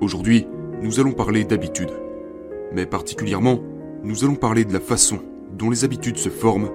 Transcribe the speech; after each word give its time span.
Aujourd'hui, 0.00 0.48
nous 0.82 0.98
allons 0.98 1.12
parler 1.12 1.44
d'habitudes. 1.44 1.92
Mais 2.72 2.84
particulièrement, 2.84 3.60
nous 4.02 4.24
allons 4.24 4.34
parler 4.34 4.64
de 4.64 4.72
la 4.72 4.80
façon 4.80 5.20
dont 5.56 5.70
les 5.70 5.84
habitudes 5.84 6.16
se 6.16 6.30
forment 6.30 6.70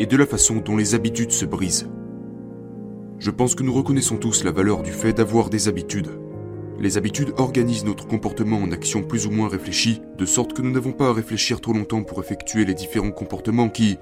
et 0.00 0.06
de 0.06 0.16
la 0.16 0.26
façon 0.26 0.56
dont 0.56 0.76
les 0.76 0.96
habitudes 0.96 1.30
se 1.30 1.44
brisent. 1.44 1.88
Je 3.20 3.30
pense 3.30 3.54
que 3.54 3.62
nous 3.62 3.72
reconnaissons 3.72 4.16
tous 4.16 4.42
la 4.42 4.50
valeur 4.50 4.82
du 4.82 4.90
fait 4.90 5.12
d'avoir 5.12 5.48
des 5.48 5.68
habitudes. 5.68 6.18
Les 6.80 6.98
habitudes 6.98 7.34
organisent 7.36 7.84
notre 7.84 8.08
comportement 8.08 8.58
en 8.58 8.72
actions 8.72 9.04
plus 9.04 9.28
ou 9.28 9.30
moins 9.30 9.46
réfléchies, 9.46 10.02
de 10.18 10.26
sorte 10.26 10.54
que 10.54 10.62
nous 10.62 10.72
n'avons 10.72 10.90
pas 10.90 11.10
à 11.10 11.12
réfléchir 11.12 11.60
trop 11.60 11.72
longtemps 11.72 12.02
pour 12.02 12.18
effectuer 12.18 12.64
les 12.64 12.74
différents 12.74 13.12
comportements 13.12 13.68
qui, 13.68 13.96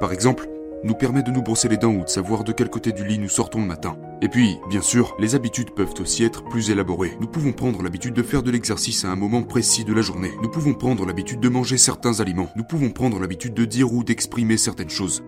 par 0.00 0.12
exemple, 0.12 0.50
nous 0.84 0.94
permettent 0.94 1.26
de 1.26 1.32
nous 1.32 1.42
brosser 1.42 1.68
les 1.68 1.76
dents 1.76 1.94
ou 1.94 2.04
de 2.04 2.08
savoir 2.08 2.44
de 2.44 2.52
quel 2.52 2.70
côté 2.70 2.92
du 2.92 3.04
lit 3.04 3.18
nous 3.18 3.28
sortons 3.28 3.60
le 3.60 3.66
matin. 3.66 3.96
Et 4.22 4.28
puis, 4.28 4.58
bien 4.68 4.80
sûr, 4.80 5.16
les 5.18 5.34
habitudes 5.34 5.72
peuvent 5.72 5.94
aussi 6.00 6.24
être 6.24 6.44
plus 6.44 6.70
élaborées. 6.70 7.16
Nous 7.20 7.26
pouvons 7.26 7.52
prendre 7.52 7.82
l'habitude 7.82 8.14
de 8.14 8.22
faire 8.22 8.42
de 8.42 8.50
l'exercice 8.50 9.04
à 9.04 9.10
un 9.10 9.16
moment 9.16 9.42
précis 9.42 9.84
de 9.84 9.92
la 9.92 10.02
journée. 10.02 10.32
Nous 10.42 10.50
pouvons 10.50 10.74
prendre 10.74 11.04
l'habitude 11.04 11.40
de 11.40 11.48
manger 11.48 11.78
certains 11.78 12.20
aliments. 12.20 12.50
Nous 12.56 12.64
pouvons 12.64 12.90
prendre 12.90 13.18
l'habitude 13.18 13.54
de 13.54 13.64
dire 13.64 13.92
ou 13.92 14.04
d'exprimer 14.04 14.56
certaines 14.56 14.90
choses. 14.90 15.22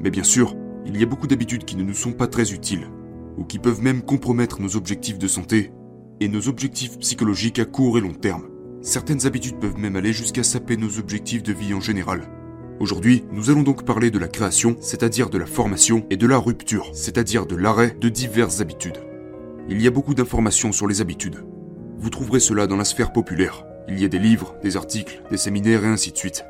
Mais 0.00 0.10
bien 0.10 0.24
sûr, 0.24 0.56
il 0.86 0.98
y 0.98 1.02
a 1.02 1.06
beaucoup 1.06 1.26
d'habitudes 1.26 1.64
qui 1.64 1.76
ne 1.76 1.82
nous 1.82 1.94
sont 1.94 2.12
pas 2.12 2.26
très 2.26 2.52
utiles, 2.52 2.88
ou 3.36 3.44
qui 3.44 3.58
peuvent 3.58 3.82
même 3.82 4.02
compromettre 4.02 4.60
nos 4.60 4.76
objectifs 4.76 5.18
de 5.18 5.28
santé 5.28 5.72
et 6.20 6.28
nos 6.28 6.48
objectifs 6.48 6.98
psychologiques 6.98 7.58
à 7.58 7.64
court 7.64 7.98
et 7.98 8.00
long 8.00 8.14
terme. 8.14 8.48
Certaines 8.82 9.26
habitudes 9.26 9.58
peuvent 9.58 9.78
même 9.78 9.96
aller 9.96 10.12
jusqu'à 10.12 10.42
saper 10.42 10.76
nos 10.76 10.98
objectifs 10.98 11.42
de 11.42 11.52
vie 11.52 11.74
en 11.74 11.80
général. 11.80 12.22
Aujourd'hui, 12.80 13.24
nous 13.30 13.50
allons 13.50 13.62
donc 13.62 13.84
parler 13.84 14.10
de 14.10 14.18
la 14.18 14.26
création, 14.26 14.74
c'est-à-dire 14.80 15.28
de 15.28 15.36
la 15.36 15.44
formation, 15.44 16.06
et 16.08 16.16
de 16.16 16.26
la 16.26 16.38
rupture, 16.38 16.88
c'est-à-dire 16.94 17.44
de 17.44 17.54
l'arrêt 17.54 17.94
de 18.00 18.08
diverses 18.08 18.62
habitudes. 18.62 18.96
Il 19.68 19.82
y 19.82 19.86
a 19.86 19.90
beaucoup 19.90 20.14
d'informations 20.14 20.72
sur 20.72 20.88
les 20.88 21.02
habitudes. 21.02 21.44
Vous 21.98 22.08
trouverez 22.08 22.40
cela 22.40 22.66
dans 22.66 22.78
la 22.78 22.86
sphère 22.86 23.12
populaire. 23.12 23.66
Il 23.86 24.00
y 24.00 24.06
a 24.06 24.08
des 24.08 24.18
livres, 24.18 24.54
des 24.62 24.78
articles, 24.78 25.22
des 25.30 25.36
séminaires 25.36 25.84
et 25.84 25.88
ainsi 25.88 26.10
de 26.10 26.16
suite. 26.16 26.42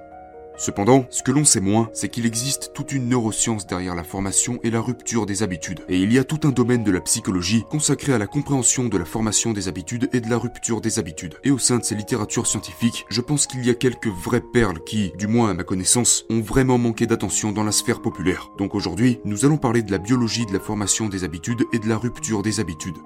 Cependant, 0.61 1.07
ce 1.09 1.23
que 1.23 1.33
l'on 1.33 1.47
sait 1.47 1.63
moins, 1.63 1.89
c'est 1.95 2.11
qu'il 2.11 2.27
existe 2.27 2.73
toute 2.75 2.93
une 2.93 3.09
neuroscience 3.09 3.67
derrière 3.67 3.95
la 3.95 4.05
formation 4.05 4.61
et 4.63 4.69
la 4.69 4.83
rupture 4.83 5.25
des 5.25 5.43
habitudes. 5.43 5.81
Et 5.89 5.97
il 5.97 6.13
y 6.13 6.19
a 6.19 6.25
tout 6.25 6.47
un 6.47 6.51
domaine 6.51 6.85
de 6.85 6.91
la 6.91 7.01
psychologie 7.01 7.65
consacré 7.71 8.13
à 8.13 8.19
la 8.19 8.27
compréhension 8.27 8.85
de 8.85 8.99
la 8.99 9.07
formation 9.07 9.55
des 9.55 9.69
habitudes 9.69 10.11
et 10.13 10.21
de 10.21 10.29
la 10.29 10.37
rupture 10.37 10.83
des 10.83 10.99
habitudes. 10.99 11.37
Et 11.45 11.51
au 11.51 11.57
sein 11.57 11.79
de 11.79 11.83
ces 11.83 11.95
littératures 11.95 12.47
scientifiques, 12.47 13.07
je 13.09 13.23
pense 13.23 13.47
qu'il 13.47 13.65
y 13.65 13.71
a 13.71 13.75
quelques 13.75 14.09
vraies 14.09 14.43
perles 14.43 14.85
qui, 14.85 15.13
du 15.17 15.29
moins 15.29 15.49
à 15.49 15.55
ma 15.55 15.65
connaissance, 15.65 16.27
ont 16.29 16.43
vraiment 16.43 16.77
manqué 16.77 17.07
d'attention 17.07 17.53
dans 17.53 17.65
la 17.65 17.73
sphère 17.73 18.03
populaire. 18.03 18.51
Donc 18.59 18.75
aujourd'hui, 18.75 19.19
nous 19.25 19.47
allons 19.47 19.57
parler 19.57 19.83
de 19.83 19.91
la 19.91 19.97
biologie 19.97 20.45
de 20.45 20.53
la 20.53 20.61
formation 20.61 21.09
des 21.09 21.25
habitudes 21.25 21.65
et 21.73 21.79
de 21.79 21.89
la 21.89 21.97
rupture 21.97 22.43
des 22.43 22.61
habitudes. 22.61 22.99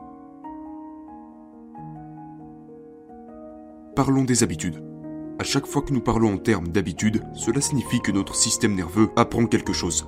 Parlons 3.94 4.24
des 4.24 4.42
habitudes. 4.42 4.82
À 5.36 5.42
chaque 5.42 5.66
fois 5.66 5.82
que 5.82 5.92
nous 5.92 6.00
parlons 6.00 6.34
en 6.34 6.38
termes 6.38 6.68
d'habitude, 6.68 7.22
cela 7.34 7.60
signifie 7.60 8.00
que 8.00 8.12
notre 8.12 8.36
système 8.36 8.76
nerveux 8.76 9.10
apprend 9.16 9.46
quelque 9.46 9.72
chose. 9.72 10.06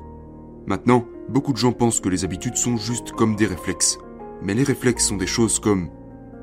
Maintenant, 0.67 1.05
beaucoup 1.29 1.53
de 1.53 1.59
gens 1.59 1.73
pensent 1.73 1.99
que 1.99 2.09
les 2.09 2.25
habitudes 2.25 2.57
sont 2.57 2.77
juste 2.77 3.11
comme 3.11 3.35
des 3.35 3.47
réflexes. 3.47 3.99
Mais 4.41 4.55
les 4.55 4.63
réflexes 4.63 5.07
sont 5.07 5.17
des 5.17 5.27
choses 5.27 5.59
comme 5.59 5.91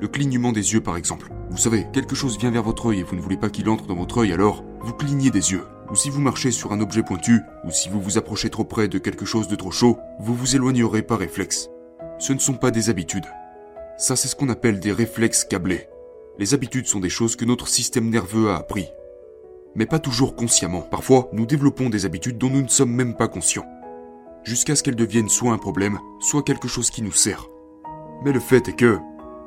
le 0.01 0.07
clignement 0.09 0.51
des 0.51 0.73
yeux 0.73 0.81
par 0.81 0.97
exemple. 0.97 1.31
Vous 1.49 1.57
savez, 1.57 1.87
quelque 1.93 2.13
chose 2.13 2.37
vient 2.37 2.51
vers 2.51 2.63
votre 2.63 2.87
œil 2.87 2.99
et 2.99 3.03
vous 3.03 3.15
ne 3.15 3.21
voulez 3.21 3.37
pas 3.37 3.49
qu'il 3.49 3.69
entre 3.69 3.87
dans 3.87 3.95
votre 3.95 4.17
œil 4.17 4.33
alors 4.33 4.65
vous 4.81 4.93
clignez 4.93 5.29
des 5.29 5.53
yeux. 5.53 5.63
Ou 5.89 5.95
si 5.95 6.09
vous 6.09 6.19
marchez 6.19 6.51
sur 6.51 6.73
un 6.73 6.81
objet 6.81 7.03
pointu, 7.03 7.39
ou 7.63 7.71
si 7.71 7.87
vous 7.87 8.01
vous 8.01 8.17
approchez 8.17 8.49
trop 8.49 8.65
près 8.65 8.89
de 8.89 8.97
quelque 8.97 9.25
chose 9.25 9.47
de 9.47 9.55
trop 9.55 9.71
chaud, 9.71 9.97
vous 10.19 10.35
vous 10.35 10.57
éloignerez 10.57 11.03
par 11.03 11.19
réflexe. 11.19 11.69
Ce 12.19 12.33
ne 12.33 12.39
sont 12.39 12.55
pas 12.55 12.71
des 12.71 12.89
habitudes. 12.89 13.27
Ça 13.97 14.17
c'est 14.17 14.27
ce 14.27 14.35
qu'on 14.35 14.49
appelle 14.49 14.81
des 14.81 14.91
réflexes 14.91 15.45
câblés. 15.45 15.87
Les 16.39 16.55
habitudes 16.55 16.87
sont 16.87 16.99
des 16.99 17.09
choses 17.09 17.35
que 17.35 17.45
notre 17.45 17.67
système 17.67 18.09
nerveux 18.09 18.49
a 18.49 18.57
appris. 18.57 18.87
Mais 19.75 19.85
pas 19.85 19.99
toujours 19.99 20.35
consciemment. 20.35 20.81
Parfois, 20.81 21.29
nous 21.31 21.45
développons 21.45 21.89
des 21.89 22.05
habitudes 22.05 22.39
dont 22.39 22.49
nous 22.49 22.63
ne 22.63 22.67
sommes 22.67 22.91
même 22.91 23.15
pas 23.15 23.27
conscients. 23.27 23.67
Jusqu'à 24.43 24.75
ce 24.75 24.81
qu'elles 24.81 24.95
deviennent 24.95 25.29
soit 25.29 25.53
un 25.53 25.59
problème, 25.59 25.99
soit 26.19 26.41
quelque 26.41 26.67
chose 26.67 26.89
qui 26.89 27.03
nous 27.03 27.11
sert. 27.11 27.49
Mais 28.25 28.31
le 28.31 28.39
fait 28.39 28.67
est 28.67 28.75
que 28.75 28.97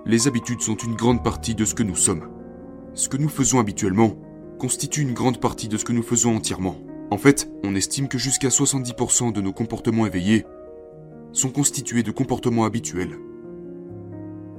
les 0.05 0.29
habitudes 0.29 0.61
sont 0.61 0.77
une 0.77 0.95
grande 0.95 1.25
partie 1.25 1.57
de 1.57 1.65
ce 1.65 1.75
que 1.75 1.83
nous 1.83 1.97
sommes. 1.97 2.29
Ce 2.95 3.09
que 3.09 3.17
nous 3.17 3.29
faisons 3.29 3.59
habituellement 3.59 4.17
constitue 4.61 5.03
une 5.03 5.13
grande 5.13 5.41
partie 5.41 5.69
de 5.69 5.77
ce 5.77 5.85
que 5.85 5.93
nous 5.93 6.05
faisons 6.05 6.37
entièrement. 6.37 6.77
En 7.11 7.19
fait, 7.19 7.51
on 7.65 7.75
estime 7.75 8.07
que 8.07 8.17
jusqu'à 8.17 8.49
70% 8.49 9.33
de 9.33 9.41
nos 9.41 9.53
comportements 9.53 10.07
éveillés 10.07 10.47
sont 11.33 11.51
constitués 11.51 12.05
de 12.05 12.13
comportements 12.13 12.65
habituels. 12.65 13.19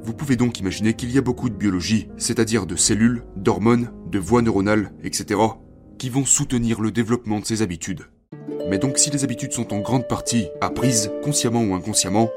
Vous 0.03 0.13
pouvez 0.13 0.35
donc 0.35 0.59
imaginer 0.59 0.93
qu'il 0.93 1.11
y 1.11 1.17
a 1.17 1.21
beaucoup 1.21 1.49
de 1.49 1.55
biologie, 1.55 2.07
c'est-à-dire 2.17 2.65
de 2.65 2.75
cellules, 2.75 3.23
d'hormones, 3.35 3.91
de 4.09 4.19
voies 4.19 4.41
neuronales, 4.41 4.93
etc., 5.03 5.39
qui 5.97 6.09
vont 6.09 6.25
soutenir 6.25 6.81
le 6.81 6.91
développement 6.91 7.39
de 7.39 7.45
ces 7.45 7.61
habitudes. 7.61 8.05
Mais 8.69 8.77
donc 8.77 8.97
si 8.97 9.09
les 9.09 9.23
habitudes 9.23 9.53
sont 9.53 9.73
en 9.73 9.79
grande 9.79 10.07
partie 10.07 10.47
apprises, 10.61 11.11
consciemment 11.23 11.63
ou 11.63 11.73
inconsciemment, 11.73 12.29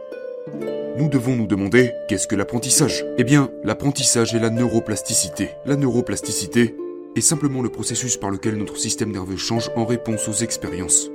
nous 0.96 1.08
devons 1.08 1.36
nous 1.36 1.46
demander 1.46 1.92
qu'est-ce 2.08 2.26
que 2.26 2.36
l'apprentissage? 2.36 3.04
Eh 3.18 3.24
bien, 3.24 3.50
l'apprentissage 3.64 4.34
est 4.34 4.40
la 4.40 4.50
neuroplasticité. 4.50 5.50
La 5.64 5.76
neuroplasticité 5.76 6.76
est 7.16 7.20
simplement 7.20 7.62
le 7.62 7.68
processus 7.68 8.16
par 8.16 8.30
lequel 8.30 8.56
notre 8.56 8.76
système 8.76 9.12
nerveux 9.12 9.36
change 9.36 9.70
en 9.76 9.84
réponse 9.84 10.28
aux 10.28 10.44
expériences. 10.44 11.10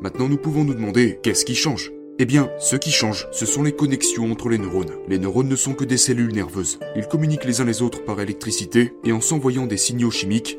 Maintenant, 0.00 0.28
nous 0.28 0.36
pouvons 0.36 0.64
nous 0.64 0.74
demander 0.74 1.18
qu'est-ce 1.22 1.44
qui 1.44 1.54
change? 1.54 1.92
Eh 2.18 2.24
bien, 2.24 2.50
ce 2.58 2.76
qui 2.76 2.90
change, 2.90 3.28
ce 3.30 3.44
sont 3.44 3.62
les 3.62 3.72
connexions 3.72 4.32
entre 4.32 4.48
les 4.48 4.56
neurones. 4.56 4.92
Les 5.06 5.18
neurones 5.18 5.48
ne 5.48 5.56
sont 5.56 5.74
que 5.74 5.84
des 5.84 5.98
cellules 5.98 6.32
nerveuses. 6.32 6.78
Ils 6.96 7.08
communiquent 7.08 7.44
les 7.44 7.60
uns 7.60 7.66
les 7.66 7.82
autres 7.82 8.04
par 8.04 8.20
électricité 8.20 8.94
et 9.04 9.12
en 9.12 9.20
s'envoyant 9.20 9.66
des 9.66 9.76
signaux 9.76 10.10
chimiques 10.10 10.58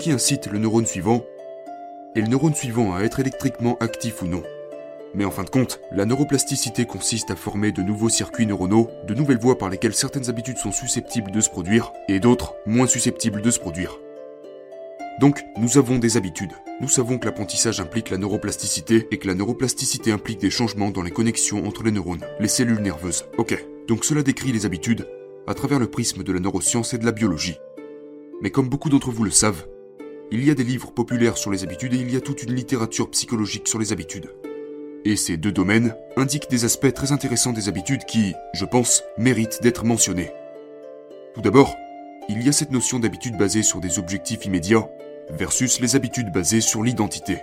qui 0.00 0.10
incitent 0.10 0.50
le 0.50 0.58
neurone 0.58 0.86
suivant 0.86 1.24
et 2.16 2.20
le 2.20 2.26
neurone 2.26 2.56
suivant 2.56 2.92
à 2.92 3.02
être 3.02 3.20
électriquement 3.20 3.76
actif 3.78 4.22
ou 4.22 4.26
non. 4.26 4.42
Mais 5.14 5.24
en 5.24 5.30
fin 5.30 5.44
de 5.44 5.50
compte, 5.50 5.80
la 5.92 6.06
neuroplasticité 6.06 6.86
consiste 6.86 7.30
à 7.30 7.36
former 7.36 7.70
de 7.70 7.82
nouveaux 7.82 8.08
circuits 8.08 8.46
neuronaux, 8.46 8.90
de 9.06 9.14
nouvelles 9.14 9.38
voies 9.38 9.58
par 9.58 9.70
lesquelles 9.70 9.94
certaines 9.94 10.28
habitudes 10.28 10.58
sont 10.58 10.72
susceptibles 10.72 11.30
de 11.30 11.40
se 11.40 11.50
produire 11.50 11.92
et 12.08 12.18
d'autres 12.18 12.54
moins 12.66 12.88
susceptibles 12.88 13.42
de 13.42 13.50
se 13.50 13.60
produire. 13.60 14.00
Donc, 15.18 15.44
nous 15.58 15.76
avons 15.76 15.98
des 15.98 16.16
habitudes. 16.16 16.52
Nous 16.80 16.88
savons 16.88 17.18
que 17.18 17.26
l'apprentissage 17.26 17.80
implique 17.80 18.10
la 18.10 18.16
neuroplasticité 18.16 19.08
et 19.10 19.18
que 19.18 19.26
la 19.26 19.34
neuroplasticité 19.34 20.12
implique 20.12 20.40
des 20.40 20.50
changements 20.50 20.90
dans 20.90 21.02
les 21.02 21.10
connexions 21.10 21.66
entre 21.66 21.82
les 21.82 21.90
neurones, 21.90 22.24
les 22.38 22.48
cellules 22.48 22.80
nerveuses. 22.80 23.24
Ok, 23.36 23.62
donc 23.86 24.04
cela 24.04 24.22
décrit 24.22 24.52
les 24.52 24.64
habitudes 24.64 25.06
à 25.46 25.54
travers 25.54 25.78
le 25.78 25.88
prisme 25.88 26.22
de 26.22 26.32
la 26.32 26.40
neuroscience 26.40 26.94
et 26.94 26.98
de 26.98 27.04
la 27.04 27.12
biologie. 27.12 27.58
Mais 28.40 28.50
comme 28.50 28.68
beaucoup 28.68 28.88
d'entre 28.88 29.10
vous 29.10 29.24
le 29.24 29.30
savent, 29.30 29.66
il 30.30 30.44
y 30.44 30.50
a 30.50 30.54
des 30.54 30.64
livres 30.64 30.92
populaires 30.92 31.36
sur 31.36 31.50
les 31.50 31.64
habitudes 31.64 31.92
et 31.92 31.98
il 31.98 32.10
y 32.10 32.16
a 32.16 32.20
toute 32.20 32.42
une 32.42 32.54
littérature 32.54 33.10
psychologique 33.10 33.68
sur 33.68 33.78
les 33.78 33.92
habitudes. 33.92 34.32
Et 35.04 35.16
ces 35.16 35.36
deux 35.36 35.52
domaines 35.52 35.94
indiquent 36.16 36.50
des 36.50 36.64
aspects 36.64 36.92
très 36.94 37.12
intéressants 37.12 37.52
des 37.52 37.68
habitudes 37.68 38.04
qui, 38.04 38.34
je 38.54 38.64
pense, 38.64 39.02
méritent 39.18 39.60
d'être 39.62 39.84
mentionnés. 39.84 40.30
Tout 41.34 41.40
d'abord, 41.40 41.74
il 42.28 42.42
y 42.42 42.48
a 42.48 42.52
cette 42.52 42.70
notion 42.70 42.98
d'habitude 42.98 43.36
basée 43.36 43.62
sur 43.62 43.80
des 43.80 43.98
objectifs 43.98 44.44
immédiats 44.44 44.88
versus 45.32 45.80
les 45.80 45.96
habitudes 45.96 46.32
basées 46.32 46.60
sur 46.60 46.82
l'identité. 46.82 47.38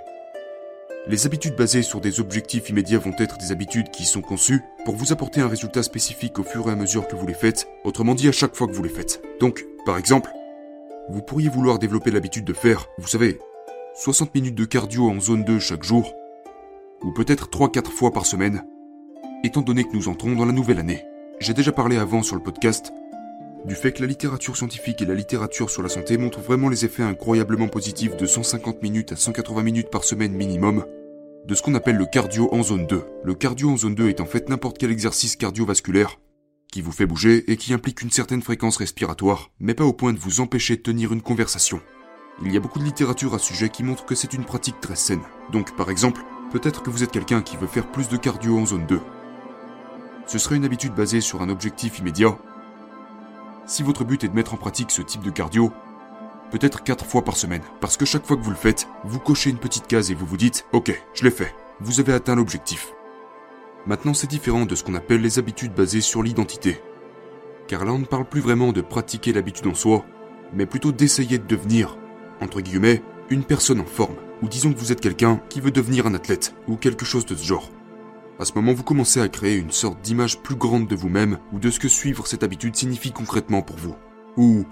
Les 1.08 1.26
habitudes 1.26 1.56
basées 1.56 1.84
sur 1.84 2.02
des 2.02 2.20
objectifs 2.20 2.70
immédiats 2.70 3.00
vont 3.00 3.16
être 3.18 3.38
des 3.38 3.52
habitudes 3.52 3.92
qui 3.92 4.04
sont 4.04 4.22
conçues 4.22 4.62
pour 4.84 4.96
vous 4.96 5.14
apporter 5.14 5.40
un 5.40 5.48
résultat 5.48 5.82
spécifique 5.84 6.38
au 6.38 6.44
fur 6.44 6.68
et 6.68 6.74
à 6.74 6.76
mesure 6.76 7.08
que 7.08 7.16
vous 7.16 7.26
les 7.26 7.34
faites, 7.34 7.68
autrement 7.86 8.14
dit 8.14 8.28
à 8.28 8.34
chaque 8.34 8.56
fois 8.56 8.68
que 8.68 8.74
vous 8.74 8.84
les 8.84 8.90
faites. 8.90 9.22
Donc, 9.40 9.66
par 9.86 9.98
exemple, 9.98 10.32
vous 11.10 11.22
pourriez 11.22 11.48
vouloir 11.48 11.80
développer 11.80 12.12
l'habitude 12.12 12.44
de 12.44 12.54
faire, 12.54 12.88
vous 12.98 13.08
savez, 13.08 13.40
60 13.96 14.36
minutes 14.36 14.56
de 14.56 14.66
cardio 14.66 15.10
en 15.10 15.20
zone 15.22 15.46
2 15.46 15.60
chaque 15.60 15.84
jour, 15.84 16.14
ou 17.02 17.14
peut-être 17.14 17.50
3-4 17.50 17.90
fois 17.90 18.12
par 18.12 18.26
semaine, 18.26 18.66
étant 19.46 19.62
donné 19.62 19.86
que 19.86 19.96
nous 19.96 20.10
entrons 20.10 20.36
dans 20.36 20.46
la 20.46 20.52
nouvelle 20.52 20.80
année. 20.80 21.06
J'ai 21.40 21.54
déjà 21.54 21.72
parlé 21.72 21.98
avant 21.98 22.22
sur 22.22 22.36
le 22.36 22.44
podcast 22.44 22.92
du 23.66 23.76
fait 23.76 23.92
que 23.92 24.02
la 24.02 24.08
littérature 24.08 24.56
scientifique 24.56 25.02
et 25.02 25.06
la 25.06 25.14
littérature 25.14 25.70
sur 25.70 25.84
la 25.84 25.90
santé 25.90 26.18
montrent 26.18 26.42
vraiment 26.42 26.70
les 26.70 26.86
effets 26.86 27.04
incroyablement 27.04 27.68
positifs 27.68 28.16
de 28.16 28.26
150 28.26 28.82
minutes 28.82 29.12
à 29.12 29.16
180 29.16 29.64
minutes 29.64 29.90
par 29.90 30.04
semaine 30.04 30.34
minimum 30.34 30.86
de 31.46 31.56
ce 31.56 31.62
qu'on 31.62 31.76
appelle 31.76 31.96
le 31.96 32.06
cardio 32.06 32.50
en 32.54 32.62
zone 32.62 32.88
2. 32.88 33.04
Le 33.24 33.34
cardio 33.34 33.70
en 33.70 33.78
zone 33.78 33.96
2 33.96 34.10
est 34.10 34.20
en 34.20 34.26
fait 34.26 34.50
n'importe 34.50 34.78
quel 34.78 34.92
exercice 34.92 35.38
cardiovasculaire 35.38 36.20
qui 36.72 36.82
vous 36.82 36.92
fait 36.92 37.06
bouger 37.06 37.50
et 37.50 37.56
qui 37.56 37.74
implique 37.74 38.02
une 38.02 38.12
certaine 38.12 38.42
fréquence 38.42 38.76
respiratoire, 38.78 39.52
mais 39.60 39.74
pas 39.74 39.86
au 39.86 39.94
point 39.94 40.12
de 40.12 40.20
vous 40.20 40.42
empêcher 40.42 40.76
de 40.76 40.82
tenir 40.82 41.14
une 41.14 41.22
conversation. 41.22 41.80
Il 42.44 42.54
y 42.54 42.58
a 42.58 42.60
beaucoup 42.60 42.80
de 42.80 42.84
littérature 42.84 43.34
à 43.34 43.40
ce 43.40 43.48
sujet 43.48 43.70
qui 43.70 43.84
montre 43.84 44.06
que 44.06 44.16
c'est 44.16 44.34
une 44.34 44.44
pratique 44.44 44.82
très 44.82 44.98
saine. 44.98 45.22
Donc 45.52 45.76
par 45.78 45.90
exemple, 45.90 46.22
peut-être 46.52 46.84
que 46.84 46.90
vous 46.90 47.04
êtes 47.04 47.12
quelqu'un 47.12 47.42
qui 47.42 47.56
veut 47.56 47.68
faire 47.68 47.90
plus 47.90 48.10
de 48.10 48.18
cardio 48.18 48.58
en 48.58 48.66
zone 48.66 48.86
2. 48.86 49.00
Ce 50.28 50.38
serait 50.38 50.58
une 50.58 50.66
habitude 50.66 50.94
basée 50.94 51.22
sur 51.22 51.42
un 51.42 51.50
objectif 51.50 52.00
immédiat 52.00 52.38
si 53.68 53.84
votre 53.84 54.06
but 54.06 54.24
est 54.24 54.30
de 54.30 54.34
mettre 54.34 54.54
en 54.54 54.58
pratique 54.58 54.92
ce 54.92 55.02
type 55.02 55.22
de 55.22 55.30
cardio, 55.30 55.72
peut-être 56.52 56.84
4 56.84 57.06
fois 57.06 57.24
par 57.24 57.36
semaine, 57.36 57.62
parce 57.82 57.98
que 57.98 58.06
chaque 58.06 58.26
fois 58.26 58.38
que 58.38 58.42
vous 58.42 58.50
le 58.50 58.56
faites, 58.56 58.88
vous 59.04 59.20
cochez 59.20 59.50
une 59.50 59.58
petite 59.58 59.88
case 59.88 60.10
et 60.10 60.16
vous 60.16 60.26
vous 60.26 60.38
dites 60.38 60.66
Ok, 60.72 61.00
je 61.14 61.24
l'ai 61.24 61.32
fait. 61.32 61.54
vous 61.82 62.00
avez 62.00 62.14
atteint 62.14 62.36
l'objectif. 62.36 62.94
Maintenant, 63.86 64.14
c'est 64.14 64.30
différent 64.30 64.66
de 64.66 64.74
ce 64.74 64.84
qu'on 64.84 64.96
appelle 64.96 65.22
les 65.22 65.38
habitudes 65.38 65.74
basées 65.74 66.02
sur 66.02 66.24
l'identité. 66.24 66.82
Car 67.68 67.86
là, 67.86 67.92
on 67.92 68.00
ne 68.00 68.06
parle 68.06 68.26
plus 68.26 68.42
vraiment 68.42 68.72
de 68.72 68.82
pratiquer 68.82 69.34
l'habitude 69.34 69.68
en 69.68 69.74
soi, 69.74 70.06
mais 70.54 70.66
plutôt 70.66 70.92
d'essayer 70.92 71.38
de 71.38 71.46
devenir, 71.46 71.98
entre 72.42 72.62
guillemets, 72.62 73.04
une 73.30 73.44
personne 73.44 73.82
en 73.82 73.86
forme. 73.86 74.16
Ou 74.42 74.48
disons 74.48 74.72
que 74.72 74.80
vous 74.80 74.92
êtes 74.92 75.02
quelqu'un 75.02 75.42
qui 75.50 75.60
veut 75.62 75.72
devenir 75.72 76.08
un 76.08 76.14
athlète, 76.14 76.54
ou 76.68 76.78
quelque 76.78 77.06
chose 77.06 77.26
de 77.26 77.36
ce 77.36 77.46
genre. 77.46 77.70
À 78.40 78.46
ce 78.46 78.54
moment, 78.54 78.74
vous 78.74 78.84
commencez 78.84 79.20
à 79.20 79.30
créer 79.30 79.58
une 79.58 79.72
sorte 79.72 80.02
d'image 80.02 80.44
plus 80.44 80.56
grande 80.56 80.88
de 80.88 80.96
vous-même, 80.96 81.40
ou 81.54 81.60
de 81.60 81.72
ce 81.72 81.80
que 81.80 81.88
suivre 81.88 82.28
cette 82.28 82.44
habitude 82.44 82.76
signifie 82.76 83.12
concrètement 83.12 83.64
pour 83.64 83.78
vous. 83.78 83.96
Ou 84.38 84.64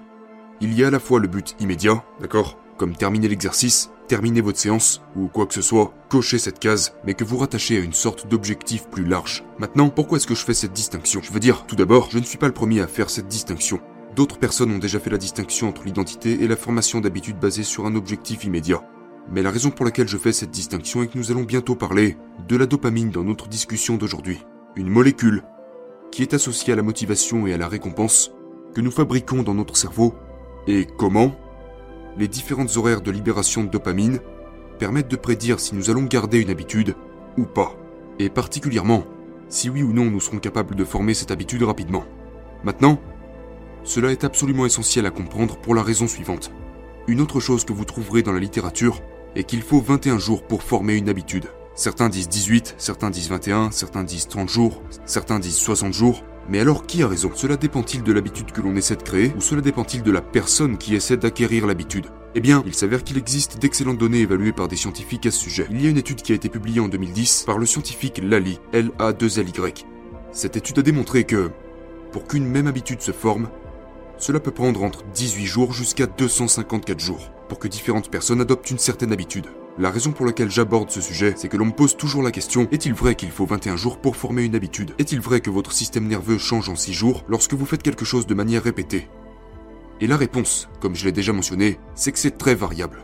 il 0.62 0.74
y 0.74 0.84
a 0.84 0.88
à 0.88 0.92
la 0.92 1.00
fois 1.00 1.20
le 1.20 1.28
but 1.28 1.56
immédiat, 1.60 2.04
d'accord 2.22 2.60
Comme 2.78 2.96
terminer 2.96 3.28
l'exercice, 3.28 3.90
terminer 4.08 4.42
votre 4.42 4.60
séance, 4.60 5.02
ou 5.16 5.28
quoi 5.28 5.48
que 5.48 5.56
ce 5.56 5.64
soit, 5.64 5.96
cocher 6.10 6.38
cette 6.38 6.60
case, 6.60 6.94
mais 7.06 7.16
que 7.16 7.24
vous 7.24 7.38
rattachez 7.38 7.78
à 7.78 7.82
une 7.82 7.94
sorte 7.94 8.28
d'objectif 8.28 8.88
plus 8.88 9.04
large. 9.04 9.44
Maintenant, 9.58 9.90
pourquoi 9.90 10.20
est-ce 10.20 10.28
que 10.28 10.36
je 10.36 10.46
fais 10.46 10.54
cette 10.54 10.74
distinction? 10.74 11.22
Je 11.24 11.32
veux 11.32 11.40
dire, 11.40 11.66
tout 11.66 11.76
d'abord, 11.76 12.10
je 12.12 12.20
ne 12.20 12.24
suis 12.24 12.38
pas 12.38 12.48
le 12.48 12.54
premier 12.54 12.82
à 12.82 12.88
faire 12.88 13.10
cette 13.10 13.28
distinction. 13.28 13.80
D'autres 14.16 14.38
personnes 14.38 14.72
ont 14.72 14.78
déjà 14.78 15.00
fait 15.00 15.10
la 15.10 15.18
distinction 15.18 15.70
entre 15.70 15.86
l'identité 15.86 16.44
et 16.44 16.48
la 16.48 16.56
formation 16.56 17.02
d'habitudes 17.02 17.40
basées 17.40 17.64
sur 17.64 17.88
un 17.88 17.96
objectif 17.96 18.44
immédiat. 18.46 18.84
Mais 19.32 19.42
la 19.42 19.52
raison 19.52 19.72
pour 19.72 19.86
laquelle 19.86 20.08
je 20.08 20.18
fais 20.18 20.32
cette 20.32 20.52
distinction 20.52 21.02
est 21.02 21.08
que 21.08 21.18
nous 21.18 21.32
allons 21.32 21.44
bientôt 21.44 21.76
parler 21.76 22.18
de 22.48 22.56
la 22.56 22.68
dopamine 22.68 23.10
dans 23.10 23.24
notre 23.24 23.48
discussion 23.48 23.96
d'aujourd'hui. 23.96 24.46
Une 24.76 24.90
molécule 24.90 25.44
qui 26.12 26.22
est 26.22 26.34
associée 26.34 26.74
à 26.74 26.76
la 26.76 26.84
motivation 26.84 27.48
et 27.48 27.54
à 27.54 27.58
la 27.58 27.68
récompense 27.68 28.32
que 28.74 28.82
nous 28.82 28.92
fabriquons 28.92 29.42
dans 29.42 29.56
notre 29.56 29.78
cerveau 29.78 30.14
et 30.68 30.86
comment 30.86 31.36
les 32.18 32.28
différentes 32.28 32.78
horaires 32.78 33.02
de 33.02 33.12
libération 33.12 33.64
de 33.64 33.70
dopamine 33.70 34.20
permettent 34.78 35.10
de 35.10 35.16
prédire 35.16 35.60
si 35.60 35.76
nous 35.76 35.90
allons 35.90 36.04
garder 36.04 36.42
une 36.42 36.50
habitude 36.50 36.96
ou 37.38 37.44
pas. 37.46 37.76
Et 38.20 38.30
particulièrement, 38.30 39.06
si 39.50 39.70
oui 39.70 39.84
ou 39.84 39.92
non 39.92 40.06
nous 40.06 40.20
serons 40.20 40.40
capables 40.40 40.76
de 40.76 40.86
former 40.86 41.14
cette 41.14 41.32
habitude 41.32 41.64
rapidement. 41.64 42.06
Maintenant, 42.64 43.00
cela 43.84 44.12
est 44.12 44.24
absolument 44.24 44.66
essentiel 44.66 45.06
à 45.06 45.12
comprendre 45.12 45.58
pour 45.58 45.76
la 45.76 45.84
raison 45.84 46.08
suivante. 46.08 46.52
Une 47.08 47.22
autre 47.22 47.40
chose 47.40 47.66
que 47.66 47.74
vous 47.74 47.86
trouverez 47.86 48.24
dans 48.24 48.34
la 48.34 48.40
littérature 48.40 49.02
est 49.36 49.44
qu'il 49.44 49.62
faut 49.62 49.82
21 49.82 50.18
jours 50.18 50.44
pour 50.44 50.64
former 50.64 50.96
une 50.96 51.10
habitude. 51.10 51.46
Certains 51.76 52.08
disent 52.08 52.30
18, 52.30 52.76
certains 52.78 53.10
disent 53.10 53.30
21, 53.30 53.72
certains 53.72 54.04
disent 54.04 54.30
30 54.30 54.48
jours, 54.48 54.82
certains 55.06 55.40
disent 55.40 55.58
60 55.58 55.94
jours. 55.94 56.24
Mais 56.48 56.60
alors 56.60 56.86
qui 56.86 57.04
a 57.04 57.08
raison? 57.08 57.32
Cela 57.36 57.58
dépend-il 57.58 58.04
de 58.04 58.14
l'habitude 58.14 58.52
que 58.52 58.62
l'on 58.62 58.76
essaie 58.76 58.96
de 58.96 59.04
créer 59.04 59.34
ou 59.36 59.42
cela 59.42 59.62
dépend-il 59.62 60.04
de 60.04 60.12
la 60.12 60.22
personne 60.22 60.78
qui 60.78 60.96
essaie 60.96 61.18
d'acquérir 61.18 61.68
l'habitude? 61.68 62.06
Eh 62.34 62.40
bien, 62.40 62.64
il 62.66 62.74
s'avère 62.74 63.04
qu'il 63.04 63.18
existe 63.18 63.60
d'excellentes 63.60 63.98
données 63.98 64.20
évaluées 64.20 64.54
par 64.54 64.68
des 64.68 64.76
scientifiques 64.76 65.26
à 65.26 65.32
ce 65.32 65.40
sujet. 65.40 65.68
Il 65.70 65.82
y 65.82 65.88
a 65.88 65.90
une 65.90 65.98
étude 65.98 66.22
qui 66.22 66.32
a 66.32 66.36
été 66.36 66.48
publiée 66.48 66.80
en 66.80 66.88
2010 66.88 67.44
par 67.46 67.58
le 67.58 67.66
scientifique 67.66 68.22
Lally, 68.24 68.60
L-A-2-L-Y. 68.74 69.86
Cette 70.32 70.56
étude 70.56 70.80
a 70.80 70.82
démontré 70.82 71.24
que, 71.24 71.50
pour 72.12 72.28
qu'une 72.28 72.46
même 72.46 72.68
habitude 72.68 73.02
se 73.02 73.12
forme, 73.12 73.50
cela 74.18 74.40
peut 74.40 74.52
prendre 74.52 74.84
entre 74.84 75.04
18 75.14 75.46
jours 75.46 75.74
jusqu'à 75.74 76.06
254 76.06 77.00
jours 77.00 77.32
pour 77.48 77.60
que 77.60 77.68
différentes 77.68 78.10
personnes 78.10 78.42
adoptent 78.42 78.72
une 78.72 78.80
certaine 78.80 79.14
habitude. 79.14 79.48
La 79.78 79.92
raison 79.92 80.12
pour 80.12 80.26
laquelle 80.26 80.50
j'aborde 80.50 80.90
ce 80.90 81.02
sujet, 81.02 81.34
c'est 81.36 81.50
que 81.50 81.58
l'on 81.58 81.66
me 81.66 81.72
pose 81.72 81.98
toujours 81.98 82.24
la 82.24 82.32
question, 82.32 82.68
est-il 82.72 82.94
vrai 82.94 83.16
qu'il 83.16 83.32
faut 83.32 83.46
21 83.46 83.76
jours 83.76 83.98
pour 83.98 84.16
former 84.16 84.44
une 84.44 84.56
habitude? 84.56 84.96
Est-il 85.00 85.20
vrai 85.20 85.42
que 85.42 85.50
votre 85.50 85.74
système 85.74 86.08
nerveux 86.08 86.38
change 86.38 86.70
en 86.70 86.76
6 86.76 86.94
jours 86.94 87.26
lorsque 87.28 87.54
vous 87.54 87.66
faites 87.66 87.84
quelque 87.84 88.06
chose 88.06 88.26
de 88.26 88.34
manière 88.34 88.64
répétée? 88.64 89.10
Et 90.02 90.08
la 90.08 90.18
réponse, 90.18 90.70
comme 90.80 90.96
je 90.96 91.06
l'ai 91.06 91.12
déjà 91.12 91.34
mentionné, 91.34 91.80
c'est 91.94 92.12
que 92.12 92.20
c'est 92.20 92.38
très 92.38 92.56
variable. 92.56 93.04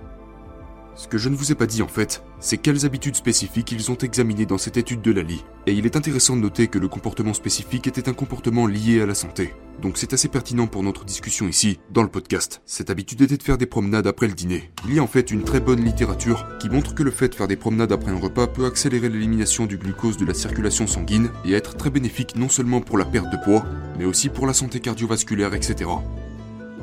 Ce 1.02 1.08
que 1.08 1.18
je 1.18 1.30
ne 1.30 1.36
vous 1.36 1.52
ai 1.52 1.56
pas 1.56 1.66
dit 1.66 1.82
en 1.82 1.88
fait, 1.88 2.24
c'est 2.40 2.60
quelles 2.60 2.86
habitudes 2.86 3.16
spécifiques 3.16 3.72
ils 3.72 3.90
ont 3.90 3.96
examinées 3.96 4.46
dans 4.46 4.60
cette 4.60 4.78
étude 4.78 5.02
de 5.02 5.12
Lali. 5.12 5.44
Et 5.66 5.74
il 5.74 5.88
est 5.88 5.96
intéressant 5.96 6.36
de 6.36 6.42
noter 6.42 6.68
que 6.68 6.78
le 6.78 6.88
comportement 6.88 7.34
spécifique 7.34 7.88
était 7.88 8.08
un 8.08 8.14
comportement 8.14 8.68
lié 8.68 9.02
à 9.02 9.08
la 9.08 9.16
santé. 9.16 9.56
Donc 9.82 9.98
c'est 9.98 10.14
assez 10.14 10.28
pertinent 10.28 10.68
pour 10.68 10.84
notre 10.84 11.04
discussion 11.04 11.48
ici, 11.48 11.80
dans 11.90 12.04
le 12.04 12.08
podcast. 12.08 12.62
Cette 12.68 12.92
habitude 12.92 13.20
était 13.24 13.38
de 13.38 13.42
faire 13.42 13.58
des 13.58 13.66
promenades 13.66 14.06
après 14.06 14.28
le 14.28 14.36
dîner. 14.36 14.70
Il 14.88 14.94
y 14.94 15.00
a 15.00 15.04
en 15.04 15.08
fait 15.08 15.32
une 15.32 15.44
très 15.44 15.60
bonne 15.60 15.84
littérature 15.84 16.46
qui 16.60 16.70
montre 16.70 16.94
que 16.94 17.02
le 17.02 17.10
fait 17.10 17.30
de 17.30 17.36
faire 17.36 17.48
des 17.48 17.56
promenades 17.56 17.92
après 17.92 18.12
un 18.12 18.20
repas 18.20 18.46
peut 18.46 18.68
accélérer 18.68 19.10
l'élimination 19.10 19.66
du 19.66 19.80
glucose 19.80 20.18
de 20.18 20.26
la 20.26 20.36
circulation 20.36 20.86
sanguine 20.86 21.32
et 21.46 21.54
être 21.54 21.76
très 21.78 21.90
bénéfique 21.90 22.36
non 22.36 22.48
seulement 22.48 22.80
pour 22.80 23.00
la 23.00 23.06
perte 23.06 23.32
de 23.32 23.44
poids, 23.44 23.66
mais 23.98 24.06
aussi 24.06 24.30
pour 24.30 24.46
la 24.46 24.54
santé 24.54 24.80
cardiovasculaire, 24.80 25.56
etc. 25.56 25.90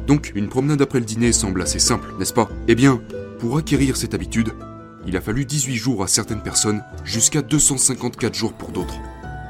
Donc, 0.08 0.32
une 0.34 0.48
promenade 0.48 0.82
après 0.82 0.98
le 0.98 1.04
dîner 1.04 1.30
semble 1.30 1.62
assez 1.62 1.78
simple, 1.78 2.12
n'est-ce 2.18 2.32
pas? 2.32 2.48
Eh 2.66 2.74
bien, 2.74 3.00
pour 3.38 3.56
acquérir 3.56 3.96
cette 3.96 4.14
habitude, 4.14 4.52
il 5.06 5.16
a 5.16 5.20
fallu 5.20 5.44
18 5.44 5.76
jours 5.76 6.02
à 6.02 6.08
certaines 6.08 6.42
personnes, 6.42 6.82
jusqu'à 7.04 7.40
254 7.40 8.34
jours 8.34 8.52
pour 8.52 8.70
d'autres. 8.70 8.98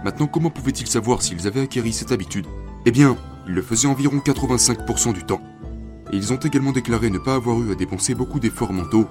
Maintenant, 0.04 0.26
comment 0.26 0.50
pouvaient-ils 0.50 0.86
savoir 0.86 1.22
s'ils 1.22 1.46
avaient 1.46 1.62
acquéri 1.62 1.92
cette 1.92 2.12
habitude? 2.12 2.46
Eh 2.86 2.90
bien, 2.90 3.16
ils 3.46 3.54
le 3.54 3.62
faisaient 3.62 3.88
environ 3.88 4.18
85% 4.18 5.14
du 5.14 5.24
temps. 5.24 5.40
Et 6.12 6.16
ils 6.16 6.32
ont 6.32 6.38
également 6.38 6.72
déclaré 6.72 7.10
ne 7.10 7.18
pas 7.18 7.34
avoir 7.34 7.60
eu 7.62 7.72
à 7.72 7.74
dépenser 7.74 8.14
beaucoup 8.14 8.40
d'efforts 8.40 8.72
mentaux 8.72 9.06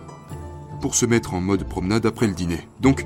pour 0.80 0.96
se 0.96 1.06
mettre 1.06 1.34
en 1.34 1.42
mode 1.42 1.68
promenade 1.68 2.06
après 2.06 2.28
le 2.28 2.34
dîner. 2.34 2.68
Donc, 2.80 3.06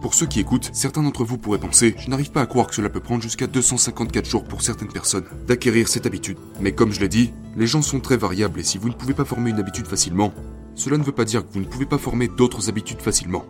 pour 0.00 0.14
ceux 0.14 0.26
qui 0.26 0.40
écoutent, 0.40 0.70
certains 0.72 1.02
d'entre 1.02 1.24
vous 1.24 1.38
pourraient 1.38 1.58
penser, 1.58 1.94
je 1.98 2.08
n'arrive 2.08 2.30
pas 2.30 2.42
à 2.42 2.46
croire 2.46 2.66
que 2.66 2.74
cela 2.74 2.88
peut 2.88 3.00
prendre 3.00 3.22
jusqu'à 3.22 3.46
254 3.46 4.24
jours 4.24 4.44
pour 4.44 4.62
certaines 4.62 4.92
personnes 4.92 5.24
d'acquérir 5.46 5.88
cette 5.88 6.06
habitude. 6.06 6.38
Mais 6.60 6.72
comme 6.72 6.92
je 6.92 7.00
l'ai 7.00 7.08
dit, 7.08 7.32
les 7.56 7.66
gens 7.66 7.82
sont 7.82 8.00
très 8.00 8.16
variables 8.16 8.60
et 8.60 8.64
si 8.64 8.78
vous 8.78 8.88
ne 8.88 8.94
pouvez 8.94 9.14
pas 9.14 9.24
former 9.24 9.50
une 9.50 9.58
habitude 9.58 9.86
facilement, 9.86 10.32
cela 10.74 10.98
ne 10.98 11.04
veut 11.04 11.12
pas 11.12 11.24
dire 11.24 11.46
que 11.46 11.52
vous 11.52 11.60
ne 11.60 11.66
pouvez 11.66 11.86
pas 11.86 11.98
former 11.98 12.28
d'autres 12.28 12.68
habitudes 12.68 13.00
facilement. 13.00 13.44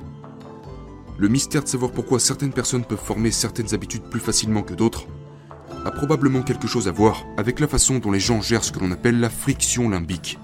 Le 1.16 1.28
mystère 1.28 1.62
de 1.62 1.68
savoir 1.68 1.92
pourquoi 1.92 2.18
certaines 2.18 2.52
personnes 2.52 2.84
peuvent 2.84 2.98
former 2.98 3.30
certaines 3.30 3.72
habitudes 3.72 4.02
plus 4.02 4.20
facilement 4.20 4.62
que 4.62 4.74
d'autres 4.74 5.06
a 5.84 5.90
probablement 5.90 6.42
quelque 6.42 6.66
chose 6.66 6.88
à 6.88 6.92
voir 6.92 7.24
avec 7.36 7.60
la 7.60 7.68
façon 7.68 7.98
dont 7.98 8.10
les 8.10 8.20
gens 8.20 8.40
gèrent 8.40 8.64
ce 8.64 8.72
que 8.72 8.80
l'on 8.80 8.90
appelle 8.90 9.20
la 9.20 9.30
friction 9.30 9.88
limbique. 9.88 10.38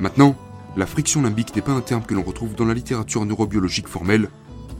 Maintenant, 0.00 0.36
la 0.76 0.86
friction 0.86 1.22
limbique 1.22 1.54
n'est 1.54 1.62
pas 1.62 1.72
un 1.72 1.82
terme 1.82 2.02
que 2.02 2.14
l'on 2.14 2.22
retrouve 2.22 2.54
dans 2.54 2.64
la 2.64 2.74
littérature 2.74 3.24
neurobiologique 3.24 3.88
formelle, 3.88 4.30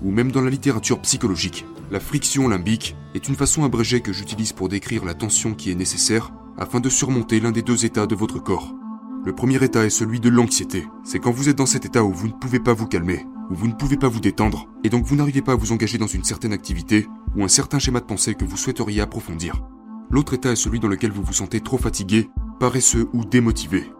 ou 0.03 0.11
même 0.11 0.33
dans 0.33 0.41
la 0.41 0.51
littérature 0.51 1.01
psychologique. 1.01 1.67
La 1.91 2.01
friction 2.01 2.49
limbique 2.49 2.97
est 3.15 3.29
une 3.29 3.37
façon 3.37 3.65
abrégée 3.65 4.01
que 4.01 4.13
j'utilise 4.13 4.53
pour 4.53 4.69
décrire 4.69 5.05
la 5.05 5.15
tension 5.15 5.55
qui 5.55 5.71
est 5.71 5.77
nécessaire 5.77 6.33
afin 6.59 6.81
de 6.81 6.89
surmonter 6.89 7.41
l'un 7.41 7.53
des 7.53 7.63
deux 7.63 7.85
états 7.85 8.07
de 8.07 8.15
votre 8.15 8.39
corps. 8.39 8.75
Le 9.25 9.33
premier 9.33 9.63
état 9.63 9.85
est 9.85 9.91
celui 9.91 10.19
de 10.19 10.29
l'anxiété. 10.29 10.89
C'est 11.05 11.21
quand 11.21 11.31
vous 11.31 11.49
êtes 11.49 11.57
dans 11.57 11.67
cet 11.67 11.85
état 11.85 12.03
où 12.03 12.13
vous 12.13 12.27
ne 12.27 12.33
pouvez 12.33 12.59
pas 12.59 12.75
vous 12.75 12.89
calmer, 12.89 13.25
où 13.51 13.55
vous 13.55 13.69
ne 13.69 13.73
pouvez 13.73 13.97
pas 13.97 14.09
vous 14.09 14.19
détendre, 14.19 14.67
et 14.83 14.89
donc 14.89 15.05
vous 15.05 15.15
n'arrivez 15.15 15.43
pas 15.43 15.53
à 15.53 15.57
vous 15.57 15.71
engager 15.71 15.97
dans 15.97 16.09
une 16.09 16.25
certaine 16.25 16.53
activité 16.53 17.07
ou 17.37 17.45
un 17.45 17.49
certain 17.49 17.79
schéma 17.79 18.01
de 18.01 18.05
pensée 18.05 18.35
que 18.35 18.45
vous 18.45 18.57
souhaiteriez 18.57 19.01
approfondir. 19.01 19.63
L'autre 20.11 20.35
état 20.35 20.51
est 20.51 20.57
celui 20.57 20.81
dans 20.81 20.89
lequel 20.89 21.13
vous 21.13 21.23
vous 21.23 21.33
sentez 21.33 21.61
trop 21.61 21.79
fatigué, 21.79 22.31
paresseux 22.59 23.09
ou 23.13 23.25
démotivé. 23.25 23.93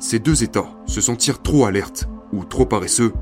Ces 0.00 0.18
deux 0.18 0.42
états, 0.42 0.68
se 0.86 1.00
sentir 1.00 1.40
trop 1.40 1.66
alerte 1.66 2.08
ou 2.32 2.44
trop 2.44 2.66
paresseux, 2.66 3.12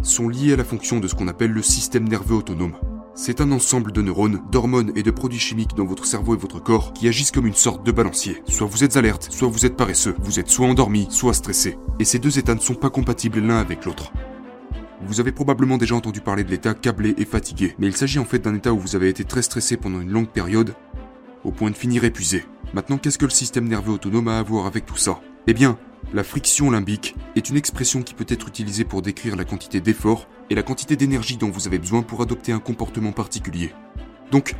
sont 0.00 0.28
liés 0.28 0.52
à 0.52 0.56
la 0.56 0.64
fonction 0.64 1.00
de 1.00 1.08
ce 1.08 1.16
qu'on 1.16 1.26
appelle 1.26 1.50
le 1.50 1.62
système 1.62 2.08
nerveux 2.08 2.36
autonome. 2.36 2.76
C'est 3.14 3.42
un 3.42 3.52
ensemble 3.52 3.92
de 3.92 4.00
neurones, 4.00 4.40
d'hormones 4.50 4.90
et 4.96 5.02
de 5.02 5.10
produits 5.10 5.38
chimiques 5.38 5.76
dans 5.76 5.84
votre 5.84 6.06
cerveau 6.06 6.34
et 6.34 6.38
votre 6.38 6.62
corps 6.62 6.94
qui 6.94 7.08
agissent 7.08 7.30
comme 7.30 7.46
une 7.46 7.52
sorte 7.52 7.84
de 7.84 7.92
balancier. 7.92 8.42
Soit 8.48 8.66
vous 8.66 8.84
êtes 8.84 8.96
alerte, 8.96 9.28
soit 9.30 9.48
vous 9.48 9.66
êtes 9.66 9.76
paresseux, 9.76 10.16
vous 10.20 10.40
êtes 10.40 10.48
soit 10.48 10.66
endormi, 10.66 11.06
soit 11.10 11.34
stressé. 11.34 11.76
Et 11.98 12.06
ces 12.06 12.18
deux 12.18 12.38
états 12.38 12.54
ne 12.54 12.60
sont 12.60 12.74
pas 12.74 12.88
compatibles 12.88 13.40
l'un 13.40 13.58
avec 13.58 13.84
l'autre. 13.84 14.12
Vous 15.02 15.20
avez 15.20 15.30
probablement 15.30 15.76
déjà 15.76 15.94
entendu 15.94 16.22
parler 16.22 16.42
de 16.42 16.50
l'état 16.50 16.72
câblé 16.72 17.14
et 17.18 17.26
fatigué, 17.26 17.74
mais 17.78 17.86
il 17.86 17.96
s'agit 17.96 18.18
en 18.18 18.24
fait 18.24 18.38
d'un 18.38 18.54
état 18.54 18.72
où 18.72 18.78
vous 18.78 18.96
avez 18.96 19.10
été 19.10 19.24
très 19.24 19.42
stressé 19.42 19.76
pendant 19.76 20.00
une 20.00 20.10
longue 20.10 20.30
période, 20.30 20.74
au 21.44 21.50
point 21.50 21.70
de 21.70 21.76
finir 21.76 22.04
épuisé. 22.04 22.46
Maintenant, 22.72 22.96
qu'est-ce 22.96 23.18
que 23.18 23.26
le 23.26 23.30
système 23.30 23.68
nerveux 23.68 23.92
autonome 23.92 24.28
a 24.28 24.38
à 24.38 24.42
voir 24.42 24.64
avec 24.64 24.86
tout 24.86 24.96
ça? 24.96 25.20
Eh 25.46 25.52
bien, 25.52 25.76
la 26.12 26.24
friction 26.24 26.70
limbique 26.70 27.14
est 27.36 27.48
une 27.48 27.56
expression 27.56 28.02
qui 28.02 28.12
peut 28.14 28.26
être 28.28 28.48
utilisée 28.48 28.84
pour 28.84 29.00
décrire 29.00 29.34
la 29.34 29.44
quantité 29.44 29.80
d'effort 29.80 30.28
et 30.50 30.54
la 30.54 30.62
quantité 30.62 30.94
d'énergie 30.94 31.38
dont 31.38 31.50
vous 31.50 31.66
avez 31.66 31.78
besoin 31.78 32.02
pour 32.02 32.20
adopter 32.20 32.52
un 32.52 32.58
comportement 32.58 33.12
particulier. 33.12 33.72
Donc, 34.30 34.54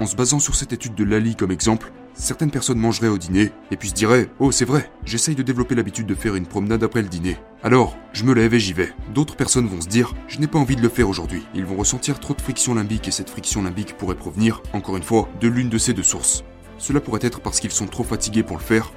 en 0.00 0.06
se 0.06 0.16
basant 0.16 0.38
sur 0.38 0.54
cette 0.54 0.72
étude 0.72 0.94
de 0.94 1.04
Lali 1.04 1.36
comme 1.36 1.50
exemple, 1.50 1.92
certaines 2.14 2.50
personnes 2.50 2.78
mangeraient 2.78 3.08
au 3.08 3.18
dîner 3.18 3.52
et 3.70 3.76
puis 3.76 3.90
se 3.90 3.94
diraient 3.94 4.30
Oh, 4.38 4.50
c'est 4.52 4.64
vrai, 4.64 4.90
j'essaye 5.04 5.34
de 5.34 5.42
développer 5.42 5.74
l'habitude 5.74 6.06
de 6.06 6.14
faire 6.14 6.34
une 6.34 6.46
promenade 6.46 6.82
après 6.82 7.02
le 7.02 7.08
dîner. 7.08 7.36
Alors, 7.62 7.96
je 8.14 8.24
me 8.24 8.32
lève 8.32 8.54
et 8.54 8.60
j'y 8.60 8.72
vais. 8.72 8.92
D'autres 9.12 9.36
personnes 9.36 9.68
vont 9.68 9.82
se 9.82 9.88
dire 9.88 10.14
Je 10.28 10.38
n'ai 10.38 10.46
pas 10.46 10.58
envie 10.58 10.76
de 10.76 10.82
le 10.82 10.88
faire 10.88 11.08
aujourd'hui. 11.08 11.46
Ils 11.54 11.66
vont 11.66 11.76
ressentir 11.76 12.20
trop 12.20 12.32
de 12.32 12.40
friction 12.40 12.74
limbique 12.74 13.08
et 13.08 13.12
cette 13.12 13.30
friction 13.30 13.62
limbique 13.62 13.98
pourrait 13.98 14.14
provenir, 14.14 14.62
encore 14.72 14.96
une 14.96 15.02
fois, 15.02 15.28
de 15.40 15.48
l'une 15.48 15.68
de 15.68 15.78
ces 15.78 15.92
deux 15.92 16.02
sources. 16.02 16.42
Cela 16.78 17.00
pourrait 17.00 17.20
être 17.22 17.40
parce 17.40 17.60
qu'ils 17.60 17.70
sont 17.70 17.86
trop 17.86 18.04
fatigués 18.04 18.42
pour 18.42 18.58
le 18.58 18.62
faire, 18.62 18.92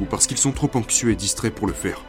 ou 0.00 0.04
parce 0.04 0.26
qu'ils 0.26 0.38
sont 0.38 0.52
trop 0.52 0.70
anxieux 0.74 1.10
et 1.10 1.16
distraits 1.16 1.54
pour 1.54 1.66
le 1.66 1.72
faire. 1.72 2.02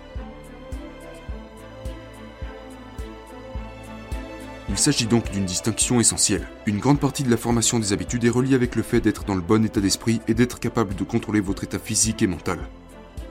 Il 4.70 4.78
s'agit 4.78 5.06
donc 5.06 5.30
d'une 5.32 5.44
distinction 5.44 6.00
essentielle. 6.00 6.48
Une 6.66 6.80
grande 6.80 7.00
partie 7.00 7.24
de 7.24 7.30
la 7.30 7.36
formation 7.36 7.78
des 7.78 7.92
habitudes 7.92 8.24
est 8.24 8.30
reliée 8.30 8.56
avec 8.56 8.78
le 8.78 8.84
fait 8.84 9.02
d'être 9.02 9.26
dans 9.26 9.36
le 9.36 9.42
bon 9.42 9.66
état 9.66 9.82
d'esprit 9.82 10.22
et 10.30 10.34
d'être 10.34 10.62
capable 10.62 10.96
de 10.96 11.04
contrôler 11.04 11.42
votre 11.42 11.66
état 11.66 11.78
physique 11.78 12.22
et 12.22 12.28
mental. 12.28 12.58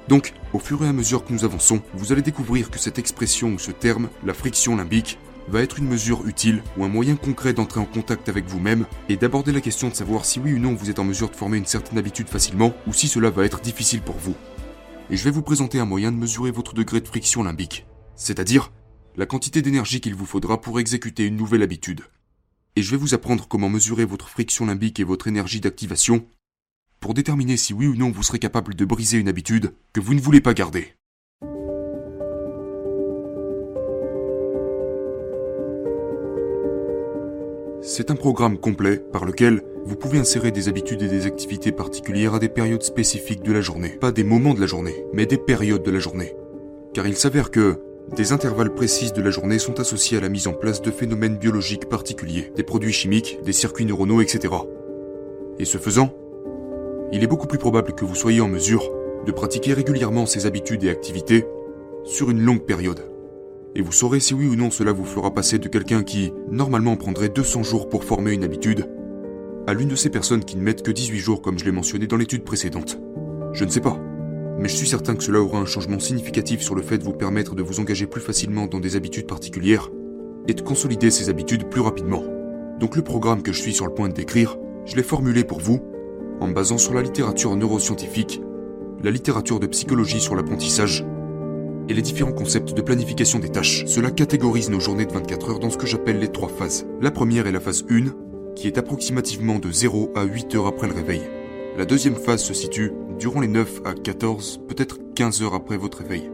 Donc, 0.08 0.34
au 0.52 0.58
fur 0.58 0.84
et 0.84 0.88
à 0.88 0.92
mesure 0.92 1.24
que 1.24 1.32
nous 1.32 1.44
avançons, 1.44 1.80
vous 1.94 2.12
allez 2.12 2.20
découvrir 2.20 2.70
que 2.70 2.78
cette 2.78 2.98
expression 2.98 3.54
ou 3.54 3.58
ce 3.58 3.70
terme, 3.70 4.10
la 4.22 4.34
friction 4.34 4.76
limbique, 4.76 5.18
va 5.48 5.62
être 5.62 5.78
une 5.78 5.88
mesure 5.88 6.26
utile 6.26 6.62
ou 6.76 6.84
un 6.84 6.88
moyen 6.88 7.16
concret 7.16 7.52
d'entrer 7.52 7.80
en 7.80 7.84
contact 7.84 8.28
avec 8.28 8.46
vous-même 8.46 8.86
et 9.08 9.16
d'aborder 9.16 9.52
la 9.52 9.60
question 9.60 9.88
de 9.88 9.94
savoir 9.94 10.24
si 10.24 10.40
oui 10.40 10.54
ou 10.54 10.58
non 10.58 10.74
vous 10.74 10.90
êtes 10.90 10.98
en 10.98 11.04
mesure 11.04 11.30
de 11.30 11.36
former 11.36 11.58
une 11.58 11.66
certaine 11.66 11.98
habitude 11.98 12.28
facilement 12.28 12.74
ou 12.86 12.92
si 12.92 13.08
cela 13.08 13.30
va 13.30 13.44
être 13.44 13.60
difficile 13.60 14.02
pour 14.02 14.16
vous. 14.16 14.34
Et 15.10 15.16
je 15.16 15.24
vais 15.24 15.30
vous 15.30 15.42
présenter 15.42 15.80
un 15.80 15.86
moyen 15.86 16.12
de 16.12 16.16
mesurer 16.16 16.50
votre 16.50 16.74
degré 16.74 17.00
de 17.00 17.08
friction 17.08 17.42
limbique, 17.42 17.86
c'est-à-dire 18.14 18.70
la 19.16 19.26
quantité 19.26 19.60
d'énergie 19.62 20.00
qu'il 20.00 20.14
vous 20.14 20.26
faudra 20.26 20.60
pour 20.60 20.78
exécuter 20.78 21.26
une 21.26 21.36
nouvelle 21.36 21.62
habitude. 21.62 22.02
Et 22.76 22.82
je 22.82 22.90
vais 22.92 22.96
vous 22.96 23.14
apprendre 23.14 23.48
comment 23.48 23.68
mesurer 23.68 24.04
votre 24.04 24.28
friction 24.28 24.66
limbique 24.66 25.00
et 25.00 25.04
votre 25.04 25.26
énergie 25.26 25.60
d'activation 25.60 26.26
pour 27.00 27.14
déterminer 27.14 27.56
si 27.56 27.72
oui 27.72 27.86
ou 27.86 27.96
non 27.96 28.10
vous 28.10 28.22
serez 28.22 28.38
capable 28.38 28.74
de 28.74 28.84
briser 28.84 29.18
une 29.18 29.28
habitude 29.28 29.74
que 29.92 30.00
vous 30.00 30.14
ne 30.14 30.20
voulez 30.20 30.40
pas 30.40 30.54
garder. 30.54 30.94
C'est 37.82 38.10
un 38.10 38.14
programme 38.14 38.58
complet 38.58 38.98
par 38.98 39.24
lequel 39.24 39.62
vous 39.86 39.96
pouvez 39.96 40.18
insérer 40.18 40.50
des 40.50 40.68
habitudes 40.68 41.00
et 41.00 41.08
des 41.08 41.24
activités 41.24 41.72
particulières 41.72 42.34
à 42.34 42.38
des 42.38 42.50
périodes 42.50 42.82
spécifiques 42.82 43.42
de 43.42 43.54
la 43.54 43.62
journée. 43.62 43.96
Pas 44.00 44.12
des 44.12 44.22
moments 44.22 44.52
de 44.52 44.60
la 44.60 44.66
journée, 44.66 45.06
mais 45.14 45.24
des 45.24 45.38
périodes 45.38 45.82
de 45.82 45.90
la 45.90 45.98
journée. 45.98 46.36
Car 46.92 47.06
il 47.06 47.16
s'avère 47.16 47.50
que 47.50 47.78
des 48.14 48.32
intervalles 48.32 48.74
précis 48.74 49.12
de 49.12 49.22
la 49.22 49.30
journée 49.30 49.58
sont 49.58 49.80
associés 49.80 50.18
à 50.18 50.20
la 50.20 50.28
mise 50.28 50.46
en 50.46 50.52
place 50.52 50.82
de 50.82 50.90
phénomènes 50.90 51.38
biologiques 51.38 51.88
particuliers, 51.88 52.52
des 52.54 52.64
produits 52.64 52.92
chimiques, 52.92 53.38
des 53.44 53.54
circuits 53.54 53.86
neuronaux, 53.86 54.20
etc. 54.20 54.52
Et 55.58 55.64
ce 55.64 55.78
faisant, 55.78 56.12
il 57.12 57.24
est 57.24 57.28
beaucoup 57.28 57.46
plus 57.46 57.58
probable 57.58 57.94
que 57.94 58.04
vous 58.04 58.14
soyez 58.14 58.42
en 58.42 58.48
mesure 58.48 58.92
de 59.24 59.32
pratiquer 59.32 59.72
régulièrement 59.72 60.26
ces 60.26 60.44
habitudes 60.44 60.84
et 60.84 60.90
activités 60.90 61.46
sur 62.04 62.30
une 62.30 62.42
longue 62.42 62.64
période. 62.66 63.00
Et 63.76 63.82
vous 63.82 63.92
saurez 63.92 64.20
si 64.20 64.34
oui 64.34 64.46
ou 64.46 64.56
non 64.56 64.70
cela 64.70 64.92
vous 64.92 65.04
fera 65.04 65.32
passer 65.32 65.58
de 65.58 65.68
quelqu'un 65.68 66.02
qui, 66.02 66.32
normalement, 66.50 66.96
prendrait 66.96 67.28
200 67.28 67.62
jours 67.62 67.88
pour 67.88 68.04
former 68.04 68.32
une 68.32 68.44
habitude, 68.44 68.88
à 69.66 69.74
l'une 69.74 69.88
de 69.88 69.94
ces 69.94 70.10
personnes 70.10 70.44
qui 70.44 70.56
ne 70.56 70.62
mettent 70.62 70.82
que 70.82 70.90
18 70.90 71.18
jours 71.18 71.42
comme 71.42 71.58
je 71.58 71.64
l'ai 71.64 71.72
mentionné 71.72 72.06
dans 72.06 72.16
l'étude 72.16 72.42
précédente. 72.42 72.98
Je 73.52 73.64
ne 73.64 73.70
sais 73.70 73.80
pas, 73.80 73.98
mais 74.58 74.68
je 74.68 74.76
suis 74.76 74.88
certain 74.88 75.14
que 75.14 75.22
cela 75.22 75.40
aura 75.40 75.58
un 75.58 75.66
changement 75.66 76.00
significatif 76.00 76.60
sur 76.62 76.74
le 76.74 76.82
fait 76.82 76.98
de 76.98 77.04
vous 77.04 77.12
permettre 77.12 77.54
de 77.54 77.62
vous 77.62 77.78
engager 77.78 78.06
plus 78.06 78.20
facilement 78.20 78.66
dans 78.66 78.80
des 78.80 78.96
habitudes 78.96 79.26
particulières 79.26 79.90
et 80.48 80.54
de 80.54 80.60
consolider 80.62 81.10
ces 81.10 81.28
habitudes 81.28 81.68
plus 81.68 81.80
rapidement. 81.80 82.24
Donc 82.80 82.96
le 82.96 83.02
programme 83.02 83.42
que 83.42 83.52
je 83.52 83.60
suis 83.60 83.72
sur 83.72 83.86
le 83.86 83.94
point 83.94 84.08
de 84.08 84.14
décrire, 84.14 84.56
je 84.84 84.96
l'ai 84.96 85.02
formulé 85.02 85.44
pour 85.44 85.60
vous 85.60 85.80
en 86.40 86.48
basant 86.48 86.78
sur 86.78 86.94
la 86.94 87.02
littérature 87.02 87.54
neuroscientifique, 87.54 88.42
la 89.04 89.10
littérature 89.10 89.60
de 89.60 89.66
psychologie 89.66 90.20
sur 90.20 90.34
l'apprentissage 90.34 91.04
et 91.90 91.94
les 91.94 92.02
différents 92.02 92.32
concepts 92.32 92.72
de 92.72 92.82
planification 92.82 93.40
des 93.40 93.48
tâches. 93.48 93.84
Cela 93.86 94.12
catégorise 94.12 94.70
nos 94.70 94.78
journées 94.78 95.06
de 95.06 95.12
24 95.12 95.50
heures 95.50 95.58
dans 95.58 95.70
ce 95.70 95.76
que 95.76 95.86
j'appelle 95.86 96.20
les 96.20 96.30
trois 96.30 96.48
phases. 96.48 96.86
La 97.00 97.10
première 97.10 97.48
est 97.48 97.52
la 97.52 97.58
phase 97.58 97.84
1, 97.90 98.54
qui 98.54 98.68
est 98.68 98.78
approximativement 98.78 99.58
de 99.58 99.72
0 99.72 100.12
à 100.14 100.22
8 100.22 100.54
heures 100.54 100.68
après 100.68 100.86
le 100.86 100.94
réveil. 100.94 101.22
La 101.76 101.84
deuxième 101.84 102.14
phase 102.14 102.42
se 102.42 102.54
situe 102.54 102.92
durant 103.18 103.40
les 103.40 103.48
9 103.48 103.80
à 103.84 103.94
14, 103.94 104.60
peut-être 104.68 104.98
15 105.16 105.42
heures 105.42 105.54
après 105.54 105.76
votre 105.76 105.98
réveil. 105.98 106.30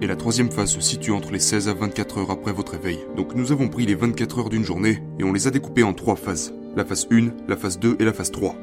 Et 0.00 0.06
la 0.06 0.14
troisième 0.14 0.50
phase 0.50 0.70
se 0.70 0.80
situe 0.80 1.10
entre 1.10 1.32
les 1.32 1.40
16 1.40 1.68
à 1.68 1.74
24 1.74 2.18
heures 2.18 2.30
après 2.30 2.52
votre 2.52 2.72
réveil. 2.72 3.00
Donc 3.16 3.34
nous 3.34 3.50
avons 3.50 3.68
pris 3.68 3.84
les 3.84 3.96
24 3.96 4.38
heures 4.38 4.48
d'une 4.48 4.64
journée 4.64 5.02
et 5.18 5.24
on 5.24 5.32
les 5.32 5.48
a 5.48 5.50
découpées 5.50 5.82
en 5.82 5.92
trois 5.92 6.14
phases. 6.14 6.54
La 6.76 6.84
phase 6.84 7.08
1, 7.10 7.30
la 7.48 7.56
phase 7.56 7.80
2 7.80 7.96
et 7.98 8.04
la 8.04 8.12
phase 8.12 8.30
3. 8.30 8.54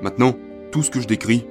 Maintenant, 0.00 0.34
tout 0.72 0.82
ce 0.82 0.90
que 0.90 1.00
je 1.00 1.06
décris, 1.06 1.44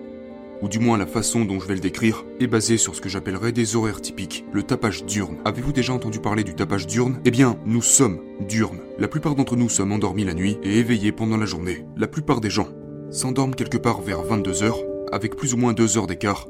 ou 0.61 0.67
du 0.67 0.79
moins 0.79 0.97
la 0.97 1.05
façon 1.05 1.45
dont 1.45 1.59
je 1.59 1.67
vais 1.67 1.75
le 1.75 1.79
décrire, 1.79 2.25
est 2.39 2.47
basé 2.47 2.77
sur 2.77 2.95
ce 2.95 3.01
que 3.01 3.09
j'appellerais 3.09 3.51
des 3.51 3.75
horaires 3.75 4.01
typiques, 4.01 4.45
le 4.51 4.63
tapage 4.63 5.05
diurne. 5.05 5.37
Avez-vous 5.45 5.73
déjà 5.73 5.93
entendu 5.93 6.19
parler 6.19 6.43
du 6.43 6.55
tapage 6.55 6.87
diurne? 6.87 7.19
Eh 7.25 7.31
bien, 7.31 7.59
nous 7.65 7.81
sommes 7.81 8.19
diurnes. 8.47 8.79
La 8.97 9.07
plupart 9.07 9.35
d'entre 9.35 9.55
nous 9.55 9.69
sommes 9.69 9.91
endormis 9.91 10.23
la 10.23 10.33
nuit 10.33 10.57
et 10.63 10.79
éveillés 10.79 11.11
pendant 11.11 11.37
la 11.37 11.45
journée. 11.45 11.85
La 11.95 12.07
plupart 12.07 12.41
des 12.41 12.49
gens 12.49 12.69
s'endorment 13.09 13.55
quelque 13.55 13.77
part 13.77 14.01
vers 14.01 14.23
22 14.23 14.63
heures, 14.63 14.79
avec 15.11 15.35
plus 15.35 15.53
ou 15.53 15.57
moins 15.57 15.73
2 15.73 15.97
heures 15.97 16.07
d'écart, 16.07 16.47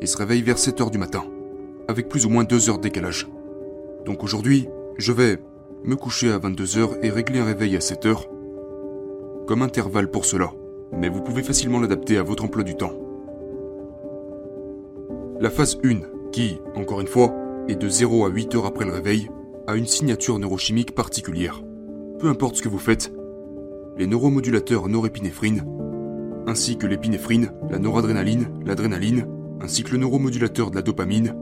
et 0.00 0.06
se 0.06 0.16
réveillent 0.16 0.42
vers 0.42 0.58
7 0.58 0.80
heures 0.80 0.90
du 0.90 0.98
matin, 0.98 1.24
avec 1.88 2.08
plus 2.08 2.26
ou 2.26 2.30
moins 2.30 2.44
2 2.44 2.70
heures 2.70 2.78
de 2.78 2.82
décalage. 2.82 3.28
Donc 4.06 4.24
aujourd'hui, 4.24 4.68
je 4.98 5.12
vais 5.12 5.38
me 5.84 5.96
coucher 5.96 6.30
à 6.30 6.38
22 6.38 6.78
heures 6.78 6.96
et 7.02 7.10
régler 7.10 7.40
un 7.40 7.44
réveil 7.44 7.76
à 7.76 7.80
7 7.80 8.06
heures, 8.06 8.28
comme 9.46 9.62
intervalle 9.62 10.10
pour 10.10 10.24
cela 10.24 10.52
mais 10.92 11.08
vous 11.08 11.22
pouvez 11.22 11.42
facilement 11.42 11.80
l'adapter 11.80 12.18
à 12.18 12.22
votre 12.22 12.44
emploi 12.44 12.64
du 12.64 12.76
temps. 12.76 12.92
La 15.40 15.50
phase 15.50 15.78
1, 15.84 16.30
qui, 16.30 16.60
encore 16.74 17.00
une 17.00 17.06
fois, 17.06 17.34
est 17.68 17.76
de 17.76 17.88
0 17.88 18.24
à 18.24 18.28
8 18.28 18.54
heures 18.54 18.66
après 18.66 18.84
le 18.84 18.92
réveil, 18.92 19.28
a 19.66 19.74
une 19.74 19.86
signature 19.86 20.38
neurochimique 20.38 20.94
particulière. 20.94 21.62
Peu 22.18 22.28
importe 22.28 22.56
ce 22.56 22.62
que 22.62 22.68
vous 22.68 22.78
faites, 22.78 23.12
les 23.96 24.06
neuromodulateurs 24.06 24.88
norépinéphrine, 24.88 25.64
ainsi 26.46 26.76
que 26.76 26.86
l'épinéphrine, 26.86 27.52
la 27.70 27.78
noradrénaline, 27.78 28.48
l'adrénaline, 28.64 29.26
ainsi 29.60 29.84
que 29.84 29.92
le 29.92 29.98
neuromodulateur 29.98 30.70
de 30.70 30.76
la 30.76 30.82
dopamine, 30.82 31.34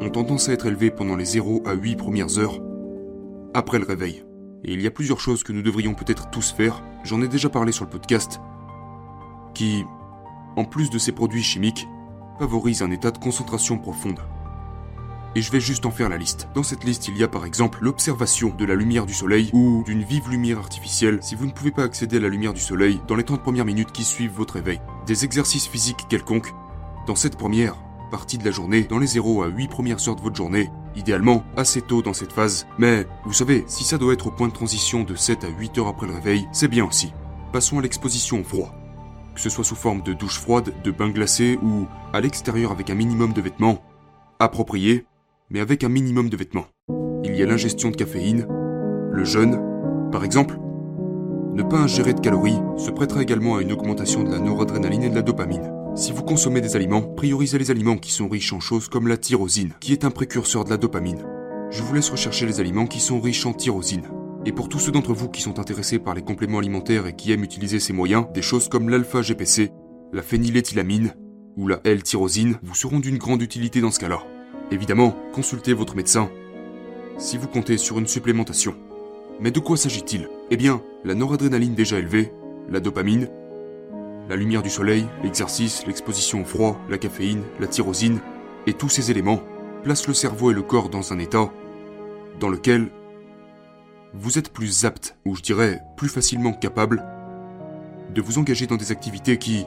ont 0.00 0.10
tendance 0.10 0.48
à 0.48 0.52
être 0.52 0.66
élevés 0.66 0.90
pendant 0.90 1.16
les 1.16 1.24
0 1.24 1.62
à 1.66 1.74
8 1.74 1.96
premières 1.96 2.38
heures 2.38 2.60
après 3.54 3.78
le 3.78 3.86
réveil. 3.86 4.24
Et 4.64 4.72
il 4.72 4.80
y 4.80 4.86
a 4.86 4.90
plusieurs 4.90 5.20
choses 5.20 5.42
que 5.42 5.52
nous 5.52 5.62
devrions 5.62 5.94
peut-être 5.94 6.30
tous 6.30 6.52
faire, 6.52 6.82
j'en 7.04 7.22
ai 7.22 7.28
déjà 7.28 7.48
parlé 7.48 7.72
sur 7.72 7.84
le 7.84 7.90
podcast, 7.90 8.40
qui, 9.54 9.84
en 10.56 10.64
plus 10.64 10.90
de 10.90 10.98
ces 10.98 11.12
produits 11.12 11.42
chimiques, 11.42 11.88
favorisent 12.38 12.82
un 12.82 12.90
état 12.90 13.10
de 13.10 13.18
concentration 13.18 13.78
profonde. 13.78 14.20
Et 15.36 15.42
je 15.42 15.52
vais 15.52 15.60
juste 15.60 15.86
en 15.86 15.92
faire 15.92 16.08
la 16.08 16.16
liste. 16.16 16.48
Dans 16.54 16.64
cette 16.64 16.82
liste, 16.82 17.06
il 17.06 17.16
y 17.16 17.22
a 17.22 17.28
par 17.28 17.44
exemple 17.44 17.78
l'observation 17.82 18.52
de 18.56 18.64
la 18.64 18.74
lumière 18.74 19.06
du 19.06 19.14
soleil 19.14 19.50
ou 19.52 19.84
d'une 19.84 20.02
vive 20.02 20.28
lumière 20.28 20.58
artificielle 20.58 21.18
si 21.22 21.36
vous 21.36 21.46
ne 21.46 21.52
pouvez 21.52 21.70
pas 21.70 21.84
accéder 21.84 22.16
à 22.16 22.20
la 22.20 22.28
lumière 22.28 22.52
du 22.52 22.60
soleil 22.60 23.00
dans 23.06 23.14
les 23.14 23.22
30 23.22 23.42
premières 23.42 23.64
minutes 23.64 23.92
qui 23.92 24.02
suivent 24.02 24.32
votre 24.32 24.56
éveil. 24.56 24.80
Des 25.06 25.24
exercices 25.24 25.68
physiques 25.68 26.06
quelconques. 26.08 26.52
Dans 27.06 27.14
cette 27.14 27.36
première 27.36 27.76
partie 28.10 28.38
de 28.38 28.44
la 28.44 28.50
journée, 28.50 28.82
dans 28.82 28.98
les 28.98 29.06
0 29.06 29.42
à 29.42 29.48
8 29.48 29.68
premières 29.68 30.08
heures 30.08 30.16
de 30.16 30.20
votre 30.20 30.34
journée, 30.34 30.68
idéalement 30.96 31.44
assez 31.56 31.80
tôt 31.80 32.02
dans 32.02 32.12
cette 32.12 32.32
phase. 32.32 32.66
Mais 32.78 33.06
vous 33.24 33.32
savez, 33.32 33.64
si 33.68 33.84
ça 33.84 33.98
doit 33.98 34.12
être 34.12 34.26
au 34.26 34.32
point 34.32 34.48
de 34.48 34.52
transition 34.52 35.04
de 35.04 35.14
7 35.14 35.44
à 35.44 35.48
8 35.48 35.78
heures 35.78 35.88
après 35.88 36.08
le 36.08 36.14
réveil, 36.14 36.48
c'est 36.50 36.68
bien 36.68 36.84
aussi. 36.84 37.12
Passons 37.52 37.78
à 37.78 37.82
l'exposition 37.82 38.40
au 38.40 38.44
froid 38.44 38.74
que 39.34 39.40
ce 39.40 39.50
soit 39.50 39.64
sous 39.64 39.74
forme 39.74 40.02
de 40.02 40.12
douche 40.12 40.38
froide, 40.38 40.72
de 40.84 40.90
bain 40.90 41.10
glacé 41.10 41.58
ou 41.62 41.86
à 42.12 42.20
l'extérieur 42.20 42.72
avec 42.72 42.90
un 42.90 42.94
minimum 42.94 43.32
de 43.32 43.40
vêtements, 43.40 43.82
approprié, 44.38 45.06
mais 45.50 45.60
avec 45.60 45.84
un 45.84 45.88
minimum 45.88 46.28
de 46.28 46.36
vêtements. 46.36 46.66
Il 47.24 47.34
y 47.36 47.42
a 47.42 47.46
l'ingestion 47.46 47.90
de 47.90 47.96
caféine, 47.96 48.46
le 49.12 49.24
jeûne, 49.24 49.60
par 50.10 50.24
exemple. 50.24 50.58
Ne 51.54 51.62
pas 51.62 51.78
ingérer 51.78 52.14
de 52.14 52.20
calories 52.20 52.60
se 52.76 52.90
prêtera 52.90 53.22
également 53.22 53.56
à 53.56 53.62
une 53.62 53.72
augmentation 53.72 54.22
de 54.22 54.30
la 54.30 54.38
noradrénaline 54.38 55.02
et 55.02 55.10
de 55.10 55.14
la 55.14 55.22
dopamine. 55.22 55.72
Si 55.96 56.12
vous 56.12 56.22
consommez 56.22 56.60
des 56.60 56.76
aliments, 56.76 57.02
priorisez 57.02 57.58
les 57.58 57.70
aliments 57.70 57.96
qui 57.96 58.12
sont 58.12 58.28
riches 58.28 58.52
en 58.52 58.60
choses 58.60 58.88
comme 58.88 59.08
la 59.08 59.16
tyrosine, 59.16 59.74
qui 59.80 59.92
est 59.92 60.04
un 60.04 60.10
précurseur 60.10 60.64
de 60.64 60.70
la 60.70 60.76
dopamine. 60.76 61.24
Je 61.70 61.82
vous 61.82 61.94
laisse 61.94 62.10
rechercher 62.10 62.46
les 62.46 62.60
aliments 62.60 62.86
qui 62.86 63.00
sont 63.00 63.20
riches 63.20 63.44
en 63.46 63.52
tyrosine. 63.52 64.06
Et 64.46 64.52
pour 64.52 64.70
tous 64.70 64.78
ceux 64.78 64.92
d'entre 64.92 65.12
vous 65.12 65.28
qui 65.28 65.42
sont 65.42 65.58
intéressés 65.58 65.98
par 65.98 66.14
les 66.14 66.22
compléments 66.22 66.58
alimentaires 66.58 67.06
et 67.06 67.14
qui 67.14 67.30
aiment 67.30 67.44
utiliser 67.44 67.78
ces 67.78 67.92
moyens, 67.92 68.24
des 68.32 68.40
choses 68.40 68.68
comme 68.68 68.88
l'alpha-GPC, 68.88 69.70
la 70.12 70.22
phényléthylamine 70.22 71.14
ou 71.56 71.68
la 71.68 71.80
L-tyrosine 71.84 72.58
vous 72.62 72.74
seront 72.74 73.00
d'une 73.00 73.18
grande 73.18 73.42
utilité 73.42 73.82
dans 73.82 73.90
ce 73.90 74.00
cas-là. 74.00 74.22
Évidemment, 74.70 75.14
consultez 75.34 75.74
votre 75.74 75.94
médecin 75.94 76.30
si 77.18 77.36
vous 77.36 77.48
comptez 77.48 77.76
sur 77.76 77.98
une 77.98 78.06
supplémentation. 78.06 78.74
Mais 79.40 79.50
de 79.50 79.60
quoi 79.60 79.76
s'agit-il? 79.76 80.28
Eh 80.50 80.56
bien, 80.56 80.80
la 81.04 81.14
noradrénaline 81.14 81.74
déjà 81.74 81.98
élevée, 81.98 82.32
la 82.70 82.80
dopamine, 82.80 83.28
la 84.28 84.36
lumière 84.36 84.62
du 84.62 84.70
soleil, 84.70 85.06
l'exercice, 85.22 85.86
l'exposition 85.86 86.40
au 86.40 86.44
froid, 86.44 86.80
la 86.88 86.96
caféine, 86.96 87.42
la 87.58 87.66
tyrosine, 87.66 88.20
et 88.66 88.72
tous 88.72 88.88
ces 88.88 89.10
éléments 89.10 89.42
placent 89.82 90.08
le 90.08 90.14
cerveau 90.14 90.50
et 90.50 90.54
le 90.54 90.62
corps 90.62 90.88
dans 90.88 91.12
un 91.12 91.18
état 91.18 91.52
dans 92.38 92.48
lequel 92.48 92.90
vous 94.14 94.38
êtes 94.38 94.52
plus 94.52 94.84
apte, 94.84 95.16
ou 95.24 95.36
je 95.36 95.42
dirais 95.42 95.80
plus 95.96 96.08
facilement 96.08 96.52
capable, 96.52 97.04
de 98.14 98.20
vous 98.20 98.38
engager 98.38 98.66
dans 98.66 98.76
des 98.76 98.92
activités 98.92 99.38
qui 99.38 99.66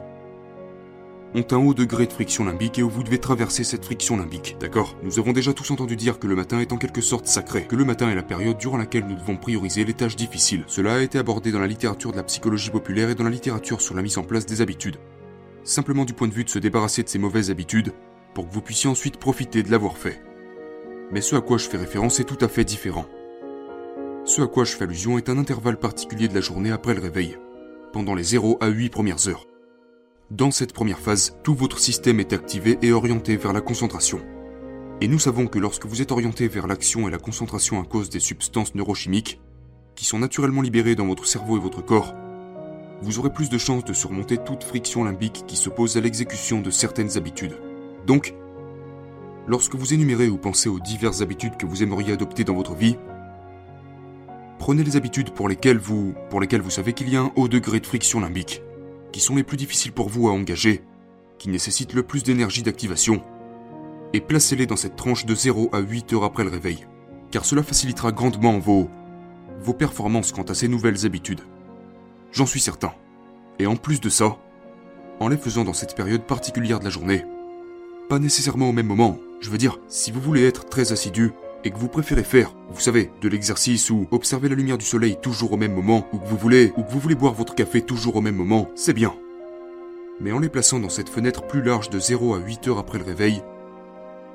ont 1.34 1.46
un 1.50 1.56
haut 1.56 1.74
degré 1.74 2.06
de 2.06 2.12
friction 2.12 2.44
limbique 2.44 2.78
et 2.78 2.82
où 2.82 2.88
vous 2.88 3.02
devez 3.02 3.18
traverser 3.18 3.64
cette 3.64 3.84
friction 3.84 4.16
limbique, 4.16 4.56
d'accord? 4.60 4.96
Nous 5.02 5.18
avons 5.18 5.32
déjà 5.32 5.52
tous 5.52 5.70
entendu 5.72 5.96
dire 5.96 6.18
que 6.18 6.28
le 6.28 6.36
matin 6.36 6.60
est 6.60 6.72
en 6.72 6.76
quelque 6.76 7.00
sorte 7.00 7.26
sacré, 7.26 7.64
que 7.64 7.74
le 7.74 7.84
matin 7.84 8.08
est 8.08 8.14
la 8.14 8.22
période 8.22 8.58
durant 8.58 8.76
laquelle 8.76 9.06
nous 9.06 9.16
devons 9.16 9.36
prioriser 9.36 9.84
les 9.84 9.94
tâches 9.94 10.14
difficiles. 10.14 10.64
Cela 10.68 10.96
a 10.96 11.00
été 11.00 11.18
abordé 11.18 11.50
dans 11.50 11.58
la 11.58 11.66
littérature 11.66 12.12
de 12.12 12.18
la 12.18 12.22
psychologie 12.22 12.70
populaire 12.70 13.10
et 13.10 13.16
dans 13.16 13.24
la 13.24 13.30
littérature 13.30 13.80
sur 13.80 13.96
la 13.96 14.02
mise 14.02 14.18
en 14.18 14.22
place 14.22 14.46
des 14.46 14.60
habitudes. 14.60 14.98
Simplement 15.64 16.04
du 16.04 16.12
point 16.12 16.28
de 16.28 16.34
vue 16.34 16.44
de 16.44 16.50
se 16.50 16.58
débarrasser 16.60 17.02
de 17.02 17.08
ces 17.08 17.18
mauvaises 17.18 17.50
habitudes, 17.50 17.94
pour 18.34 18.46
que 18.46 18.52
vous 18.52 18.60
puissiez 18.60 18.90
ensuite 18.90 19.16
profiter 19.16 19.62
de 19.62 19.70
l'avoir 19.70 19.96
fait. 19.96 20.22
Mais 21.10 21.20
ce 21.20 21.34
à 21.34 21.40
quoi 21.40 21.58
je 21.58 21.68
fais 21.68 21.78
référence 21.78 22.20
est 22.20 22.24
tout 22.24 22.44
à 22.44 22.48
fait 22.48 22.64
différent. 22.64 23.06
Ce 24.26 24.40
à 24.40 24.46
quoi 24.46 24.64
je 24.64 24.72
fais 24.72 24.84
allusion 24.84 25.18
est 25.18 25.28
un 25.28 25.36
intervalle 25.36 25.78
particulier 25.78 26.28
de 26.28 26.34
la 26.34 26.40
journée 26.40 26.70
après 26.70 26.94
le 26.94 27.00
réveil, 27.02 27.36
pendant 27.92 28.14
les 28.14 28.22
0 28.22 28.56
à 28.58 28.68
8 28.68 28.88
premières 28.88 29.28
heures. 29.28 29.44
Dans 30.30 30.50
cette 30.50 30.72
première 30.72 30.98
phase, 30.98 31.36
tout 31.42 31.54
votre 31.54 31.78
système 31.78 32.20
est 32.20 32.32
activé 32.32 32.78
et 32.80 32.92
orienté 32.92 33.36
vers 33.36 33.52
la 33.52 33.60
concentration. 33.60 34.22
Et 35.02 35.08
nous 35.08 35.18
savons 35.18 35.46
que 35.46 35.58
lorsque 35.58 35.84
vous 35.84 36.00
êtes 36.00 36.10
orienté 36.10 36.48
vers 36.48 36.66
l'action 36.66 37.06
et 37.06 37.10
la 37.10 37.18
concentration 37.18 37.82
à 37.82 37.84
cause 37.84 38.08
des 38.08 38.18
substances 38.18 38.74
neurochimiques, 38.74 39.42
qui 39.94 40.06
sont 40.06 40.18
naturellement 40.18 40.62
libérées 40.62 40.94
dans 40.94 41.06
votre 41.06 41.26
cerveau 41.26 41.58
et 41.58 41.60
votre 41.60 41.84
corps, 41.84 42.14
vous 43.02 43.18
aurez 43.18 43.30
plus 43.30 43.50
de 43.50 43.58
chances 43.58 43.84
de 43.84 43.92
surmonter 43.92 44.38
toute 44.38 44.64
friction 44.64 45.04
limbique 45.04 45.44
qui 45.46 45.56
s'oppose 45.56 45.98
à 45.98 46.00
l'exécution 46.00 46.62
de 46.62 46.70
certaines 46.70 47.18
habitudes. 47.18 47.58
Donc, 48.06 48.34
lorsque 49.46 49.74
vous 49.74 49.92
énumérez 49.92 50.28
ou 50.28 50.38
pensez 50.38 50.70
aux 50.70 50.80
diverses 50.80 51.20
habitudes 51.20 51.58
que 51.58 51.66
vous 51.66 51.82
aimeriez 51.82 52.14
adopter 52.14 52.44
dans 52.44 52.54
votre 52.54 52.74
vie, 52.74 52.96
prenez 54.64 54.82
les 54.82 54.96
habitudes 54.96 55.28
pour 55.28 55.46
lesquelles 55.46 55.76
vous, 55.76 56.14
pour 56.30 56.40
lesquelles 56.40 56.62
vous 56.62 56.70
savez 56.70 56.94
qu'il 56.94 57.10
y 57.10 57.18
a 57.18 57.20
un 57.20 57.32
haut 57.36 57.48
degré 57.48 57.80
de 57.80 57.86
friction 57.86 58.18
limbique, 58.18 58.62
qui 59.12 59.20
sont 59.20 59.36
les 59.36 59.42
plus 59.42 59.58
difficiles 59.58 59.92
pour 59.92 60.08
vous 60.08 60.26
à 60.26 60.32
engager, 60.32 60.80
qui 61.36 61.50
nécessitent 61.50 61.92
le 61.92 62.02
plus 62.02 62.22
d'énergie 62.22 62.62
d'activation, 62.62 63.20
et 64.14 64.22
placez-les 64.22 64.64
dans 64.64 64.76
cette 64.76 64.96
tranche 64.96 65.26
de 65.26 65.34
0 65.34 65.68
à 65.74 65.80
8 65.80 66.14
heures 66.14 66.24
après 66.24 66.44
le 66.44 66.48
réveil, 66.48 66.86
car 67.30 67.44
cela 67.44 67.62
facilitera 67.62 68.10
grandement 68.10 68.58
vos, 68.58 68.88
vos 69.60 69.74
performances 69.74 70.32
quant 70.32 70.44
à 70.44 70.54
ces 70.54 70.68
nouvelles 70.68 71.04
habitudes. 71.04 71.42
J'en 72.32 72.46
suis 72.46 72.60
certain. 72.60 72.94
Et 73.58 73.66
en 73.66 73.76
plus 73.76 74.00
de 74.00 74.08
ça, 74.08 74.38
en 75.20 75.28
les 75.28 75.36
faisant 75.36 75.64
dans 75.64 75.74
cette 75.74 75.94
période 75.94 76.22
particulière 76.22 76.78
de 76.78 76.84
la 76.84 76.90
journée, 76.90 77.26
pas 78.08 78.18
nécessairement 78.18 78.70
au 78.70 78.72
même 78.72 78.86
moment, 78.86 79.18
je 79.42 79.50
veux 79.50 79.58
dire, 79.58 79.78
si 79.88 80.10
vous 80.10 80.22
voulez 80.22 80.46
être 80.46 80.64
très 80.64 80.90
assidu 80.92 81.32
et 81.64 81.70
que 81.70 81.78
vous 81.78 81.88
préférez 81.88 82.24
faire, 82.24 82.54
vous 82.70 82.80
savez, 82.80 83.10
de 83.22 83.28
l'exercice 83.28 83.90
ou 83.90 84.06
observer 84.10 84.48
la 84.48 84.54
lumière 84.54 84.78
du 84.78 84.84
soleil 84.84 85.16
toujours 85.20 85.52
au 85.52 85.56
même 85.56 85.74
moment, 85.74 86.06
ou 86.12 86.18
que 86.18 86.26
vous 86.26 86.36
voulez, 86.36 86.72
ou 86.76 86.82
que 86.82 86.90
vous 86.90 87.00
voulez 87.00 87.14
boire 87.14 87.32
votre 87.32 87.54
café 87.54 87.80
toujours 87.80 88.16
au 88.16 88.20
même 88.20 88.36
moment, 88.36 88.70
c'est 88.74 88.92
bien. 88.92 89.14
Mais 90.20 90.30
en 90.30 90.38
les 90.38 90.50
plaçant 90.50 90.78
dans 90.78 90.90
cette 90.90 91.08
fenêtre 91.08 91.46
plus 91.46 91.62
large 91.62 91.90
de 91.90 91.98
0 91.98 92.34
à 92.34 92.38
8 92.38 92.68
heures 92.68 92.78
après 92.78 92.98
le 92.98 93.04
réveil, 93.04 93.42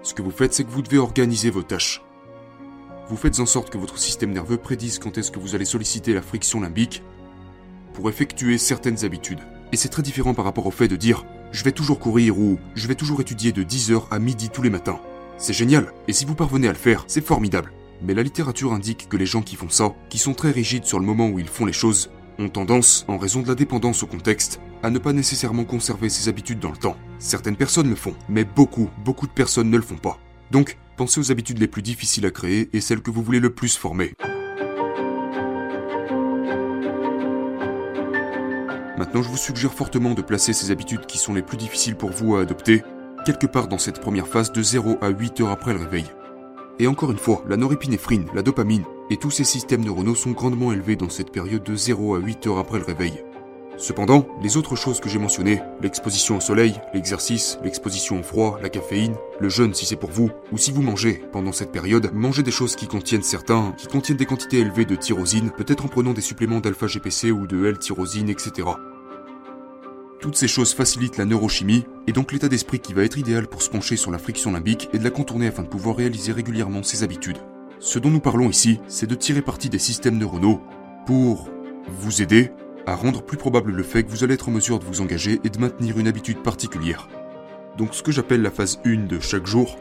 ce 0.01 0.13
que 0.13 0.21
vous 0.21 0.31
faites, 0.31 0.53
c'est 0.53 0.63
que 0.63 0.71
vous 0.71 0.81
devez 0.81 0.97
organiser 0.97 1.51
vos 1.51 1.61
tâches. 1.61 2.01
Vous 3.09 3.17
faites 3.17 3.39
en 3.39 3.45
sorte 3.45 3.69
que 3.69 3.77
votre 3.77 3.97
système 3.97 4.31
nerveux 4.31 4.57
prédise 4.57 4.99
quand 4.99 5.17
est-ce 5.17 5.31
que 5.31 5.39
vous 5.39 5.55
allez 5.55 5.65
solliciter 5.65 6.13
la 6.13 6.21
friction 6.21 6.61
limbique 6.61 7.03
pour 7.93 8.09
effectuer 8.09 8.57
certaines 8.57 9.03
habitudes. 9.03 9.41
Et 9.71 9.77
c'est 9.77 9.89
très 9.89 10.03
différent 10.03 10.33
par 10.33 10.45
rapport 10.45 10.67
au 10.67 10.71
fait 10.71 10.87
de 10.87 10.95
dire 10.95 11.25
je 11.51 11.63
vais 11.63 11.71
toujours 11.71 11.99
courir 11.99 12.37
ou 12.39 12.59
je 12.75 12.87
vais 12.87 12.95
toujours 12.95 13.21
étudier 13.21 13.51
de 13.51 13.63
10h 13.63 14.03
à 14.11 14.19
midi 14.19 14.49
tous 14.49 14.61
les 14.61 14.69
matins. 14.69 14.99
C'est 15.41 15.53
génial, 15.53 15.93
et 16.09 16.13
si 16.13 16.25
vous 16.25 16.35
parvenez 16.35 16.67
à 16.67 16.73
le 16.73 16.77
faire, 16.77 17.05
c'est 17.07 17.25
formidable. 17.25 17.71
Mais 18.01 18.13
la 18.13 18.23
littérature 18.23 18.73
indique 18.73 19.07
que 19.07 19.15
les 19.15 19.25
gens 19.25 19.41
qui 19.41 19.55
font 19.55 19.69
ça, 19.69 19.95
qui 20.09 20.17
sont 20.17 20.33
très 20.33 20.51
rigides 20.51 20.83
sur 20.83 20.99
le 20.99 21.05
moment 21.05 21.29
où 21.29 21.39
ils 21.39 21.47
font 21.47 21.65
les 21.65 21.71
choses, 21.71 22.11
ont 22.39 22.49
tendance, 22.49 23.05
en 23.07 23.17
raison 23.17 23.41
de 23.41 23.47
la 23.47 23.55
dépendance 23.55 24.03
au 24.03 24.07
contexte, 24.07 24.59
à 24.83 24.89
ne 24.89 24.99
pas 24.99 25.13
nécessairement 25.13 25.63
conserver 25.63 26.09
ces 26.09 26.27
habitudes 26.27 26.59
dans 26.59 26.71
le 26.71 26.77
temps. 26.77 26.97
Certaines 27.19 27.55
personnes 27.55 27.89
le 27.89 27.95
font, 27.95 28.15
mais 28.27 28.43
beaucoup, 28.43 28.89
beaucoup 29.05 29.27
de 29.27 29.31
personnes 29.31 29.69
ne 29.69 29.77
le 29.77 29.83
font 29.83 29.95
pas. 29.95 30.19
Donc, 30.51 30.77
pensez 30.97 31.21
aux 31.21 31.31
habitudes 31.31 31.59
les 31.59 31.67
plus 31.69 31.83
difficiles 31.83 32.25
à 32.25 32.31
créer 32.31 32.69
et 32.73 32.81
celles 32.81 33.01
que 33.01 33.11
vous 33.11 33.23
voulez 33.23 33.39
le 33.39 33.53
plus 33.53 33.77
former. 33.77 34.13
Maintenant, 38.97 39.23
je 39.23 39.29
vous 39.29 39.37
suggère 39.37 39.73
fortement 39.73 40.13
de 40.13 40.21
placer 40.21 40.51
ces 40.51 40.71
habitudes 40.71 41.05
qui 41.05 41.17
sont 41.17 41.33
les 41.33 41.43
plus 41.43 41.55
difficiles 41.55 41.95
pour 41.95 42.09
vous 42.09 42.35
à 42.35 42.41
adopter, 42.41 42.83
quelque 43.25 43.47
part 43.47 43.67
dans 43.67 43.77
cette 43.77 43.99
première 43.99 44.27
phase 44.27 44.51
de 44.51 44.61
0 44.61 44.97
à 45.01 45.09
8 45.09 45.41
heures 45.41 45.49
après 45.49 45.73
le 45.73 45.79
réveil. 45.79 46.05
Et 46.79 46.87
encore 46.87 47.11
une 47.11 47.17
fois, 47.17 47.43
la 47.47 47.57
norépinéphrine, 47.57 48.27
la 48.33 48.41
dopamine 48.41 48.85
et 49.09 49.17
tous 49.17 49.31
ces 49.31 49.43
systèmes 49.43 49.83
neuronaux 49.83 50.15
sont 50.15 50.31
grandement 50.31 50.71
élevés 50.71 50.95
dans 50.95 51.09
cette 51.09 51.31
période 51.31 51.63
de 51.63 51.75
0 51.75 52.15
à 52.15 52.19
8 52.19 52.47
heures 52.47 52.57
après 52.57 52.79
le 52.79 52.85
réveil. 52.85 53.23
Cependant, 53.79 54.27
les 54.43 54.57
autres 54.57 54.75
choses 54.75 54.99
que 54.99 55.07
j'ai 55.07 55.19
mentionnées, 55.19 55.61
l'exposition 55.81 56.35
au 56.35 56.41
soleil, 56.41 56.75
l'exercice, 56.93 57.57
l'exposition 57.63 58.19
au 58.19 58.23
froid, 58.23 58.59
la 58.61 58.67
caféine, 58.67 59.15
le 59.39 59.47
jeûne 59.47 59.73
si 59.73 59.85
c'est 59.85 59.95
pour 59.95 60.11
vous, 60.11 60.29
ou 60.51 60.57
si 60.57 60.73
vous 60.73 60.81
mangez 60.81 61.23
pendant 61.31 61.53
cette 61.53 61.71
période, 61.71 62.11
mangez 62.13 62.43
des 62.43 62.51
choses 62.51 62.75
qui 62.75 62.87
contiennent 62.87 63.23
certains, 63.23 63.73
qui 63.77 63.87
contiennent 63.87 64.17
des 64.17 64.25
quantités 64.25 64.59
élevées 64.59 64.83
de 64.83 64.95
tyrosine, 64.95 65.51
peut-être 65.51 65.85
en 65.85 65.87
prenant 65.87 66.11
des 66.11 66.19
suppléments 66.19 66.59
d'alpha-GPC 66.59 67.31
ou 67.31 67.47
de 67.47 67.67
L-tyrosine, 67.67 68.29
etc. 68.29 68.67
Toutes 70.21 70.35
ces 70.35 70.49
choses 70.49 70.73
facilitent 70.73 71.15
la 71.15 71.23
neurochimie, 71.23 71.85
et 72.05 72.11
donc 72.11 72.33
l'état 72.33 72.49
d'esprit 72.49 72.79
qui 72.79 72.93
va 72.93 73.03
être 73.03 73.17
idéal 73.17 73.47
pour 73.47 73.61
se 73.61 73.69
pencher 73.69 73.95
sur 73.95 74.11
la 74.11 74.17
friction 74.17 74.51
limbique 74.51 74.89
et 74.91 74.99
de 74.99 75.03
la 75.03 75.11
contourner 75.11 75.47
afin 75.47 75.63
de 75.63 75.69
pouvoir 75.69 75.95
réaliser 75.95 76.33
régulièrement 76.33 76.83
ses 76.83 77.03
habitudes. 77.03 77.37
Ce 77.79 77.99
dont 77.99 78.09
nous 78.09 78.19
parlons 78.19 78.49
ici, 78.49 78.81
c'est 78.89 79.07
de 79.07 79.15
tirer 79.15 79.41
parti 79.41 79.69
des 79.69 79.79
systèmes 79.79 80.17
neuronaux 80.17 80.61
pour 81.05 81.49
vous 81.87 82.21
aider 82.21 82.51
à 82.85 82.95
rendre 82.95 83.23
plus 83.23 83.37
probable 83.37 83.71
le 83.71 83.83
fait 83.83 84.03
que 84.03 84.09
vous 84.09 84.25
allez 84.25 84.33
être 84.33 84.49
en 84.49 84.51
mesure 84.51 84.79
de 84.79 84.83
vous 84.83 84.99
engager 84.99 85.39
et 85.45 85.49
de 85.49 85.59
maintenir 85.59 85.97
une 85.97 86.07
habitude 86.07 86.43
particulière. 86.43 87.07
Donc 87.77 87.95
ce 87.95 88.03
que 88.03 88.11
j'appelle 88.11 88.41
la 88.41 88.51
phase 88.51 88.81
1 88.85 89.05
de 89.05 89.21
chaque 89.21 89.47
jour 89.47 89.77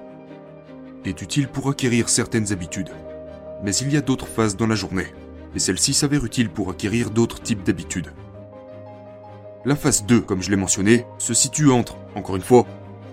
est 1.04 1.20
utile 1.20 1.48
pour 1.48 1.68
acquérir 1.68 2.08
certaines 2.08 2.52
habitudes. 2.52 2.90
Mais 3.64 3.74
il 3.74 3.92
y 3.92 3.96
a 3.96 4.02
d'autres 4.02 4.28
phases 4.28 4.56
dans 4.56 4.68
la 4.68 4.76
journée, 4.76 5.08
et 5.56 5.58
celle-ci 5.58 5.94
s'avère 5.94 6.24
utile 6.24 6.48
pour 6.48 6.70
acquérir 6.70 7.10
d'autres 7.10 7.42
types 7.42 7.64
d'habitudes. 7.64 8.12
La 9.68 9.76
phase 9.76 10.06
2, 10.06 10.22
comme 10.22 10.40
je 10.40 10.48
l'ai 10.48 10.56
mentionné, 10.56 11.04
se 11.18 11.34
situe 11.34 11.70
entre, 11.70 11.98
encore 12.14 12.36
une 12.36 12.42
fois, 12.42 12.64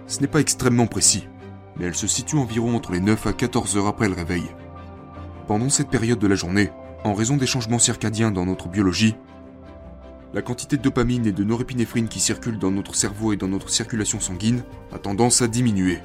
ce 0.08 0.22
n'est 0.22 0.28
pas 0.28 0.40
extrêmement 0.40 0.88
précis, 0.88 1.28
mais 1.76 1.84
elle 1.84 1.96
se 1.96 2.08
situe 2.08 2.38
environ 2.38 2.78
entre 2.78 2.94
les 2.94 3.02
9 3.02 3.28
à 3.28 3.34
14 3.34 3.76
heures 3.76 3.88
après 3.88 4.08
le 4.08 4.16
réveil. 4.16 4.46
Pendant 5.50 5.68
cette 5.68 5.90
période 5.90 6.18
de 6.18 6.28
la 6.28 6.36
journée, 6.36 6.72
en 7.04 7.14
raison 7.14 7.36
des 7.36 7.46
changements 7.46 7.78
circadiens 7.78 8.32
dans 8.32 8.46
notre 8.46 8.70
biologie, 8.70 9.18
la 10.34 10.42
quantité 10.42 10.78
de 10.78 10.82
dopamine 10.82 11.26
et 11.26 11.34
de 11.34 11.44
norépinéphrine 11.44 12.08
qui 12.08 12.22
circulent 12.22 12.58
dans 12.58 12.72
notre 12.72 12.96
cerveau 12.96 13.34
et 13.34 13.38
dans 13.38 13.50
notre 13.50 13.68
circulation 13.68 14.22
sanguine 14.22 14.64
a 14.94 14.98
tendance 14.98 15.42
à 15.42 15.50
diminuer. 15.50 16.00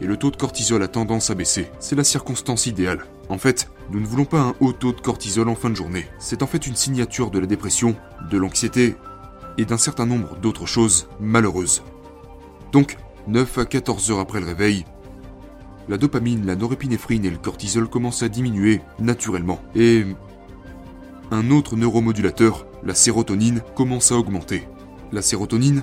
Et 0.00 0.06
le 0.06 0.16
taux 0.16 0.32
de 0.32 0.36
cortisol 0.36 0.82
a 0.82 0.88
tendance 0.88 1.30
à 1.30 1.36
baisser. 1.36 1.70
C'est 1.78 1.94
la 1.94 2.02
circonstance 2.02 2.66
idéale. 2.66 3.04
En 3.28 3.38
fait, 3.38 3.70
nous 3.90 4.00
ne 4.00 4.06
voulons 4.06 4.24
pas 4.24 4.40
un 4.40 4.54
haut 4.60 4.72
taux 4.72 4.92
de 4.92 5.00
cortisol 5.00 5.48
en 5.48 5.54
fin 5.54 5.70
de 5.70 5.74
journée. 5.74 6.06
C'est 6.18 6.42
en 6.42 6.46
fait 6.46 6.66
une 6.66 6.76
signature 6.76 7.30
de 7.30 7.38
la 7.38 7.46
dépression, 7.46 7.96
de 8.30 8.38
l'anxiété 8.38 8.96
et 9.58 9.64
d'un 9.64 9.78
certain 9.78 10.06
nombre 10.06 10.36
d'autres 10.36 10.66
choses 10.66 11.08
malheureuses. 11.20 11.82
Donc, 12.72 12.96
9 13.28 13.58
à 13.58 13.64
14 13.64 14.10
heures 14.10 14.18
après 14.18 14.40
le 14.40 14.46
réveil, 14.46 14.84
la 15.88 15.96
dopamine, 15.96 16.46
la 16.46 16.56
norépinéphrine 16.56 17.24
et 17.24 17.30
le 17.30 17.36
cortisol 17.36 17.88
commencent 17.88 18.22
à 18.22 18.28
diminuer 18.28 18.80
naturellement. 18.98 19.60
Et 19.74 20.04
un 21.30 21.50
autre 21.50 21.76
neuromodulateur, 21.76 22.66
la 22.84 22.94
sérotonine, 22.94 23.62
commence 23.74 24.12
à 24.12 24.16
augmenter. 24.16 24.66
La 25.12 25.22
sérotonine 25.22 25.82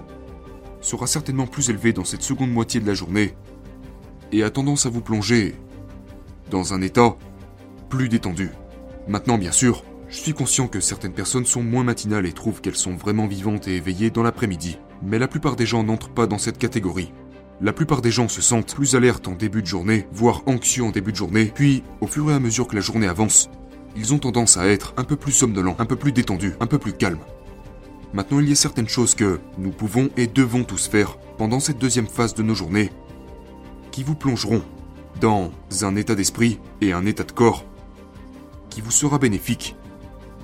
sera 0.81 1.07
certainement 1.07 1.47
plus 1.47 1.69
élevée 1.69 1.93
dans 1.93 2.03
cette 2.03 2.23
seconde 2.23 2.51
moitié 2.51 2.79
de 2.79 2.87
la 2.87 2.93
journée 2.93 3.35
et 4.31 4.43
a 4.43 4.49
tendance 4.49 4.85
à 4.85 4.89
vous 4.89 5.01
plonger 5.01 5.55
dans 6.49 6.73
un 6.73 6.81
état 6.81 7.15
plus 7.91 8.09
détendu. 8.09 8.51
Maintenant, 9.07 9.37
bien 9.37 9.51
sûr, 9.51 9.83
je 10.07 10.15
suis 10.15 10.33
conscient 10.33 10.67
que 10.67 10.79
certaines 10.79 11.13
personnes 11.13 11.45
sont 11.45 11.61
moins 11.61 11.83
matinales 11.83 12.25
et 12.25 12.31
trouvent 12.31 12.61
qu'elles 12.61 12.75
sont 12.75 12.95
vraiment 12.95 13.27
vivantes 13.27 13.67
et 13.67 13.75
éveillées 13.75 14.09
dans 14.09 14.23
l'après-midi, 14.23 14.79
mais 15.03 15.19
la 15.19 15.27
plupart 15.27 15.57
des 15.57 15.65
gens 15.65 15.83
n'entrent 15.83 16.13
pas 16.13 16.25
dans 16.25 16.37
cette 16.37 16.57
catégorie. 16.57 17.11
La 17.59 17.73
plupart 17.73 18.01
des 18.01 18.09
gens 18.09 18.29
se 18.29 18.41
sentent 18.41 18.73
plus 18.73 18.95
alertes 18.95 19.27
en 19.27 19.33
début 19.33 19.61
de 19.61 19.67
journée, 19.67 20.07
voire 20.13 20.41
anxieux 20.45 20.85
en 20.85 20.91
début 20.91 21.11
de 21.11 21.17
journée, 21.17 21.51
puis, 21.53 21.83
au 21.99 22.07
fur 22.07 22.31
et 22.31 22.33
à 22.33 22.39
mesure 22.39 22.67
que 22.67 22.75
la 22.75 22.81
journée 22.81 23.07
avance, 23.07 23.49
ils 23.97 24.13
ont 24.13 24.19
tendance 24.19 24.55
à 24.55 24.67
être 24.67 24.93
un 24.95 25.03
peu 25.03 25.17
plus 25.17 25.33
somnolents, 25.33 25.75
un 25.77 25.85
peu 25.85 25.97
plus 25.97 26.13
détendus, 26.13 26.53
un 26.61 26.67
peu 26.67 26.79
plus 26.79 26.93
calmes. 26.93 27.19
Maintenant, 28.13 28.39
il 28.39 28.47
y 28.47 28.53
a 28.53 28.55
certaines 28.55 28.89
choses 28.89 29.15
que 29.15 29.39
nous 29.57 29.71
pouvons 29.71 30.09
et 30.15 30.27
devons 30.27 30.63
tous 30.63 30.87
faire 30.87 31.17
pendant 31.37 31.59
cette 31.59 31.77
deuxième 31.77 32.07
phase 32.07 32.33
de 32.35 32.43
nos 32.43 32.55
journées 32.55 32.89
qui 33.91 34.03
vous 34.03 34.15
plongeront 34.15 34.63
dans 35.19 35.51
un 35.81 35.95
état 35.97 36.15
d'esprit 36.15 36.59
et 36.79 36.93
un 36.93 37.05
état 37.05 37.23
de 37.23 37.33
corps 37.33 37.65
qui 38.71 38.81
vous 38.81 38.89
sera 38.89 39.19
bénéfique 39.19 39.75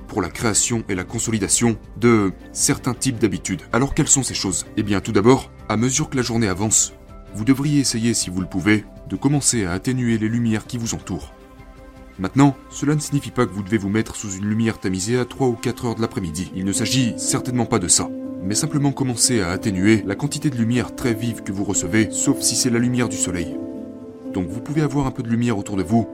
pour 0.07 0.21
la 0.21 0.29
création 0.29 0.83
et 0.87 0.95
la 0.95 1.03
consolidation 1.03 1.77
de 1.99 2.31
certains 2.51 2.93
types 2.93 3.17
d'habitudes. 3.17 3.63
Alors 3.73 3.95
quelles 3.95 4.07
sont 4.07 4.21
ces 4.21 4.35
choses? 4.35 4.67
Eh 4.77 4.83
bien 4.83 5.01
tout 5.01 5.11
d'abord, 5.11 5.51
à 5.67 5.77
mesure 5.77 6.11
que 6.11 6.17
la 6.17 6.21
journée 6.21 6.47
avance, 6.47 6.93
vous 7.33 7.43
devriez 7.43 7.79
essayer, 7.79 8.13
si 8.13 8.29
vous 8.29 8.41
le 8.41 8.47
pouvez, 8.47 8.85
de 9.09 9.15
commencer 9.15 9.65
à 9.65 9.71
atténuer 9.71 10.19
les 10.19 10.29
lumières 10.29 10.67
qui 10.67 10.77
vous 10.77 10.93
entourent. 10.93 11.33
Maintenant, 12.19 12.55
cela 12.71 12.95
ne 12.95 12.99
signifie 12.99 13.31
pas 13.31 13.45
que 13.45 13.53
vous 13.53 13.63
devez 13.63 13.77
vous 13.77 13.89
mettre 13.89 14.15
sous 14.15 14.31
une 14.31 14.49
lumière 14.49 14.79
tamisée 14.79 15.19
à 15.19 15.25
3 15.25 15.47
ou 15.47 15.53
4 15.53 15.85
heures 15.85 15.95
de 15.95 16.01
l'après-midi. 16.01 16.51
Il 16.55 16.65
ne 16.65 16.71
s'agit 16.71 17.13
certainement 17.17 17.65
pas 17.65 17.79
de 17.79 17.87
ça. 17.87 18.09
Mais 18.41 18.55
simplement 18.55 18.91
commencer 18.91 19.41
à 19.41 19.49
atténuer 19.49 20.03
la 20.05 20.15
quantité 20.15 20.49
de 20.49 20.57
lumière 20.57 20.95
très 20.95 21.13
vive 21.13 21.43
que 21.43 21.51
vous 21.51 21.63
recevez, 21.63 22.09
sauf 22.11 22.41
si 22.41 22.55
c'est 22.55 22.69
la 22.69 22.79
lumière 22.79 23.09
du 23.09 23.17
soleil. 23.17 23.55
Donc 24.33 24.47
vous 24.47 24.61
pouvez 24.61 24.81
avoir 24.81 25.05
un 25.05 25.11
peu 25.11 25.21
de 25.21 25.29
lumière 25.29 25.57
autour 25.57 25.75
de 25.75 25.83
vous. 25.83 26.07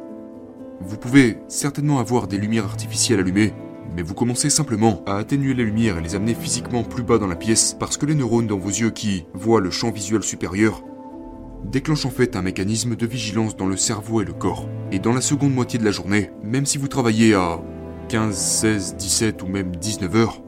Vous 0.85 0.97
pouvez 0.97 1.37
certainement 1.47 1.99
avoir 1.99 2.27
des 2.27 2.37
lumières 2.37 2.65
artificielles 2.65 3.19
allumées, 3.19 3.53
mais 3.95 4.01
vous 4.01 4.13
commencez 4.13 4.49
simplement 4.49 5.01
à 5.05 5.15
atténuer 5.15 5.53
les 5.53 5.63
lumières 5.63 5.97
et 5.97 6.01
les 6.01 6.15
amener 6.15 6.33
physiquement 6.33 6.83
plus 6.83 7.03
bas 7.03 7.17
dans 7.17 7.27
la 7.27 7.37
pièce 7.37 7.75
parce 7.79 7.95
que 7.95 8.05
les 8.05 8.15
neurones 8.15 8.47
dans 8.47 8.57
vos 8.57 8.69
yeux 8.69 8.89
qui 8.89 9.25
voient 9.33 9.61
le 9.61 9.71
champ 9.71 9.91
visuel 9.91 10.23
supérieur 10.23 10.83
déclenchent 11.63 12.05
en 12.05 12.09
fait 12.09 12.35
un 12.35 12.41
mécanisme 12.41 12.97
de 12.97 13.05
vigilance 13.05 13.55
dans 13.55 13.67
le 13.67 13.77
cerveau 13.77 14.21
et 14.21 14.25
le 14.25 14.33
corps. 14.33 14.67
Et 14.91 14.99
dans 14.99 15.13
la 15.13 15.21
seconde 15.21 15.53
moitié 15.53 15.79
de 15.79 15.85
la 15.85 15.91
journée, 15.91 16.31
même 16.43 16.65
si 16.65 16.77
vous 16.77 16.89
travaillez 16.89 17.33
à 17.33 17.61
15, 18.09 18.35
16, 18.35 18.95
17 18.97 19.41
ou 19.41 19.47
même 19.47 19.73
19 19.75 20.15
heures, 20.17 20.43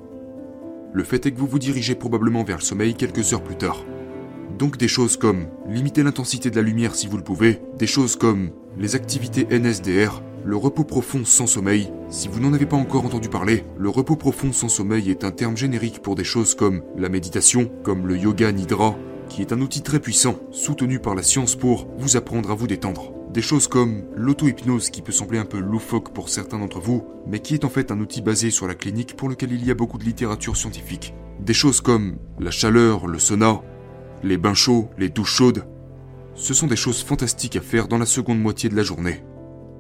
le 0.92 1.04
fait 1.06 1.26
est 1.26 1.32
que 1.32 1.40
vous 1.40 1.48
vous 1.48 1.60
dirigez 1.60 1.96
probablement 1.96 2.44
vers 2.44 2.58
le 2.58 2.64
sommeil 2.64 2.96
quelques 2.96 3.34
heures 3.34 3.44
plus 3.44 3.56
tard. 3.56 3.86
Donc 4.58 4.78
des 4.78 4.88
choses 4.88 5.18
comme 5.18 5.48
limiter 5.68 6.02
l'intensité 6.02 6.50
de 6.50 6.56
la 6.56 6.62
lumière 6.62 6.96
si 6.96 7.08
vous 7.08 7.18
le 7.18 7.24
pouvez, 7.24 7.62
des 7.78 7.88
choses 7.88 8.16
comme 8.16 8.52
les 8.78 8.96
activités 8.96 9.46
NSDR, 9.52 10.22
le 10.46 10.56
repos 10.56 10.86
profond 10.86 11.26
sans 11.26 11.48
sommeil. 11.48 11.92
Si 12.10 12.30
vous 12.30 12.40
n'en 12.40 12.54
avez 12.54 12.66
pas 12.66 12.78
encore 12.78 13.06
entendu 13.06 13.28
parler, 13.28 13.66
le 13.78 13.90
repos 13.90 14.16
profond 14.16 14.54
sans 14.54 14.70
sommeil 14.70 15.10
est 15.10 15.26
un 15.26 15.32
terme 15.32 15.58
générique 15.58 16.02
pour 16.02 16.16
des 16.16 16.24
choses 16.24 16.56
comme 16.56 16.84
la 16.98 17.10
méditation, 17.10 17.70
comme 17.84 18.08
le 18.08 18.18
yoga 18.18 18.52
nidra, 18.54 18.96
qui 19.28 19.42
est 19.42 19.52
un 19.52 19.60
outil 19.60 19.82
très 19.82 20.00
puissant, 20.00 20.40
soutenu 20.52 21.00
par 21.00 21.16
la 21.16 21.24
science 21.24 21.58
pour 21.58 21.88
vous 21.98 22.16
apprendre 22.16 22.50
à 22.50 22.56
vous 22.56 22.68
détendre. 22.68 23.12
Des 23.34 23.42
choses 23.42 23.68
comme 23.68 24.04
l'auto-hypnose 24.16 24.90
qui 24.90 25.02
peut 25.02 25.12
sembler 25.12 25.40
un 25.40 25.46
peu 25.46 25.60
loufoque 25.60 26.14
pour 26.14 26.30
certains 26.30 26.60
d'entre 26.60 26.80
vous, 26.80 27.04
mais 27.28 27.40
qui 27.40 27.56
est 27.56 27.66
en 27.66 27.70
fait 27.70 27.92
un 27.92 28.00
outil 28.00 28.22
basé 28.22 28.52
sur 28.52 28.68
la 28.68 28.76
clinique 28.76 29.18
pour 29.18 29.28
lequel 29.28 29.52
il 29.52 29.66
y 29.66 29.72
a 29.72 29.76
beaucoup 29.76 29.98
de 29.98 30.06
littérature 30.06 30.56
scientifique. 30.56 31.14
Des 31.42 31.54
choses 31.54 31.82
comme 31.82 32.16
la 32.40 32.52
chaleur, 32.52 33.08
le 33.08 33.20
sauna, 33.20 33.62
les 34.26 34.38
bains 34.38 34.56
chauds, 34.56 34.90
les 34.98 35.10
douches 35.10 35.36
chaudes. 35.36 35.66
Ce 36.34 36.54
sont 36.54 36.68
des 36.68 36.76
choses 36.76 37.04
fantastiques 37.04 37.56
à 37.56 37.62
faire 37.62 37.88
dans 37.88 38.00
la 38.00 38.08
seconde 38.08 38.42
moitié 38.42 38.70
de 38.70 38.76
la 38.76 38.84
journée. 38.84 39.24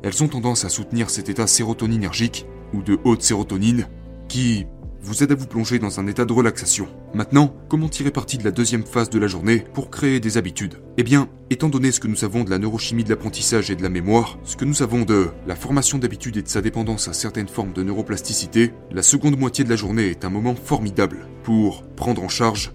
Elles 0.03 0.23
ont 0.23 0.27
tendance 0.27 0.65
à 0.65 0.69
soutenir 0.69 1.09
cet 1.09 1.29
état 1.29 1.47
sérotoninergique, 1.47 2.45
ou 2.73 2.83
de 2.83 2.99
haute 3.03 3.23
sérotonine, 3.23 3.87
qui 4.27 4.67
vous 5.01 5.23
aide 5.23 5.31
à 5.31 5.35
vous 5.35 5.47
plonger 5.47 5.79
dans 5.79 5.99
un 5.99 6.07
état 6.07 6.25
de 6.25 6.33
relaxation. 6.33 6.87
Maintenant, 7.13 7.55
comment 7.69 7.89
tirer 7.89 8.11
parti 8.11 8.37
de 8.37 8.43
la 8.43 8.51
deuxième 8.51 8.85
phase 8.85 9.09
de 9.09 9.19
la 9.19 9.27
journée 9.27 9.63
pour 9.73 9.89
créer 9.89 10.19
des 10.19 10.37
habitudes? 10.37 10.75
Eh 10.97 11.03
bien, 11.03 11.27
étant 11.49 11.69
donné 11.69 11.91
ce 11.91 11.99
que 11.99 12.07
nous 12.07 12.15
savons 12.15 12.43
de 12.43 12.49
la 12.49 12.59
neurochimie 12.59 13.03
de 13.03 13.09
l'apprentissage 13.09 13.69
et 13.71 13.75
de 13.75 13.83
la 13.83 13.89
mémoire, 13.89 14.37
ce 14.43 14.55
que 14.55 14.65
nous 14.65 14.73
savons 14.73 15.03
de 15.03 15.29
la 15.47 15.55
formation 15.55 15.97
d'habitudes 15.97 16.37
et 16.37 16.41
de 16.43 16.47
sa 16.47 16.61
dépendance 16.61 17.07
à 17.07 17.13
certaines 17.13 17.47
formes 17.47 17.73
de 17.73 17.83
neuroplasticité, 17.83 18.73
la 18.91 19.03
seconde 19.03 19.39
moitié 19.39 19.63
de 19.63 19.69
la 19.69 19.75
journée 19.75 20.09
est 20.09 20.25
un 20.25 20.29
moment 20.29 20.55
formidable 20.55 21.27
pour 21.43 21.83
prendre 21.95 22.23
en 22.23 22.29
charge 22.29 22.73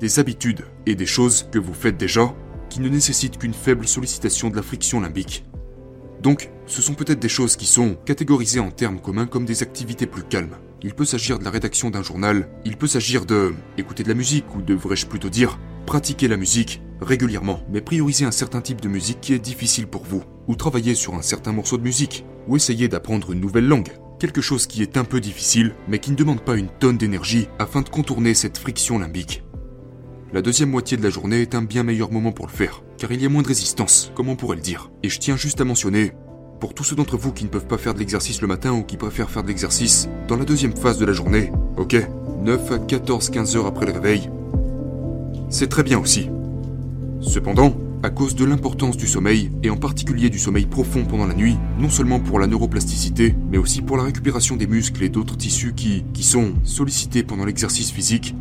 des 0.00 0.18
habitudes 0.18 0.64
et 0.86 0.94
des 0.94 1.06
choses 1.06 1.48
que 1.50 1.58
vous 1.58 1.74
faites 1.74 1.96
déjà 1.96 2.34
qui 2.68 2.80
ne 2.80 2.88
nécessitent 2.88 3.38
qu'une 3.38 3.54
faible 3.54 3.86
sollicitation 3.86 4.50
de 4.50 4.56
la 4.56 4.62
friction 4.62 5.00
limbique. 5.00 5.44
Donc, 6.22 6.50
ce 6.66 6.82
sont 6.82 6.94
peut-être 6.94 7.20
des 7.20 7.28
choses 7.28 7.56
qui 7.56 7.66
sont 7.66 7.96
catégorisées 8.04 8.60
en 8.60 8.70
termes 8.70 9.00
communs 9.00 9.26
comme 9.26 9.44
des 9.44 9.62
activités 9.62 10.06
plus 10.06 10.24
calmes. 10.24 10.56
Il 10.82 10.94
peut 10.94 11.04
s'agir 11.04 11.38
de 11.38 11.44
la 11.44 11.50
rédaction 11.50 11.90
d'un 11.90 12.02
journal, 12.02 12.48
il 12.64 12.76
peut 12.76 12.86
s'agir 12.86 13.26
de 13.26 13.54
écouter 13.78 14.02
de 14.02 14.08
la 14.08 14.14
musique, 14.14 14.54
ou 14.54 14.62
devrais-je 14.62 15.06
plutôt 15.06 15.30
dire 15.30 15.58
pratiquer 15.86 16.28
la 16.28 16.36
musique 16.36 16.82
régulièrement, 17.00 17.60
mais 17.70 17.80
prioriser 17.80 18.24
un 18.24 18.30
certain 18.30 18.60
type 18.60 18.80
de 18.80 18.88
musique 18.88 19.20
qui 19.20 19.32
est 19.32 19.38
difficile 19.38 19.86
pour 19.86 20.04
vous, 20.04 20.24
ou 20.48 20.56
travailler 20.56 20.94
sur 20.94 21.14
un 21.14 21.22
certain 21.22 21.52
morceau 21.52 21.76
de 21.76 21.82
musique, 21.82 22.24
ou 22.48 22.56
essayer 22.56 22.88
d'apprendre 22.88 23.32
une 23.32 23.40
nouvelle 23.40 23.68
langue. 23.68 23.92
Quelque 24.18 24.40
chose 24.40 24.66
qui 24.66 24.82
est 24.82 24.96
un 24.96 25.04
peu 25.04 25.20
difficile, 25.20 25.74
mais 25.88 25.98
qui 25.98 26.10
ne 26.10 26.16
demande 26.16 26.40
pas 26.40 26.56
une 26.56 26.68
tonne 26.68 26.96
d'énergie 26.96 27.48
afin 27.58 27.82
de 27.82 27.88
contourner 27.88 28.34
cette 28.34 28.58
friction 28.58 28.98
limbique. 28.98 29.42
La 30.32 30.42
deuxième 30.42 30.70
moitié 30.70 30.96
de 30.96 31.04
la 31.04 31.10
journée 31.10 31.40
est 31.40 31.54
un 31.54 31.62
bien 31.62 31.84
meilleur 31.84 32.10
moment 32.10 32.32
pour 32.32 32.48
le 32.48 32.52
faire, 32.52 32.82
car 32.98 33.12
il 33.12 33.22
y 33.22 33.26
a 33.26 33.28
moins 33.28 33.42
de 33.42 33.46
résistance, 33.48 34.10
comme 34.16 34.28
on 34.28 34.34
pourrait 34.34 34.56
le 34.56 34.62
dire. 34.62 34.90
Et 35.04 35.08
je 35.08 35.20
tiens 35.20 35.36
juste 35.36 35.60
à 35.60 35.64
mentionner, 35.64 36.12
pour 36.58 36.74
tous 36.74 36.82
ceux 36.82 36.96
d'entre 36.96 37.16
vous 37.16 37.32
qui 37.32 37.44
ne 37.44 37.48
peuvent 37.48 37.68
pas 37.68 37.78
faire 37.78 37.94
de 37.94 38.00
l'exercice 38.00 38.40
le 38.40 38.48
matin 38.48 38.72
ou 38.72 38.82
qui 38.82 38.96
préfèrent 38.96 39.30
faire 39.30 39.44
de 39.44 39.48
l'exercice 39.48 40.08
dans 40.26 40.36
la 40.36 40.44
deuxième 40.44 40.76
phase 40.76 40.98
de 40.98 41.04
la 41.04 41.12
journée, 41.12 41.52
ok 41.76 41.96
9 42.42 42.72
à 42.72 42.78
14-15 42.78 43.56
heures 43.56 43.66
après 43.66 43.86
le 43.86 43.92
réveil, 43.92 44.28
c'est 45.48 45.68
très 45.68 45.84
bien 45.84 46.00
aussi. 46.00 46.28
Cependant, 47.20 47.76
à 48.02 48.10
cause 48.10 48.34
de 48.34 48.44
l'importance 48.44 48.96
du 48.96 49.06
sommeil, 49.06 49.52
et 49.62 49.70
en 49.70 49.76
particulier 49.76 50.28
du 50.28 50.40
sommeil 50.40 50.66
profond 50.66 51.04
pendant 51.04 51.26
la 51.26 51.34
nuit, 51.34 51.56
non 51.78 51.88
seulement 51.88 52.18
pour 52.18 52.40
la 52.40 52.48
neuroplasticité, 52.48 53.36
mais 53.50 53.58
aussi 53.58 53.80
pour 53.80 53.96
la 53.96 54.02
récupération 54.02 54.56
des 54.56 54.66
muscles 54.66 55.04
et 55.04 55.08
d'autres 55.08 55.36
tissus 55.36 55.72
qui, 55.72 56.04
qui 56.12 56.24
sont 56.24 56.54
sollicités 56.64 57.22
pendant 57.22 57.44
l'exercice 57.44 57.92
physique, 57.92 58.34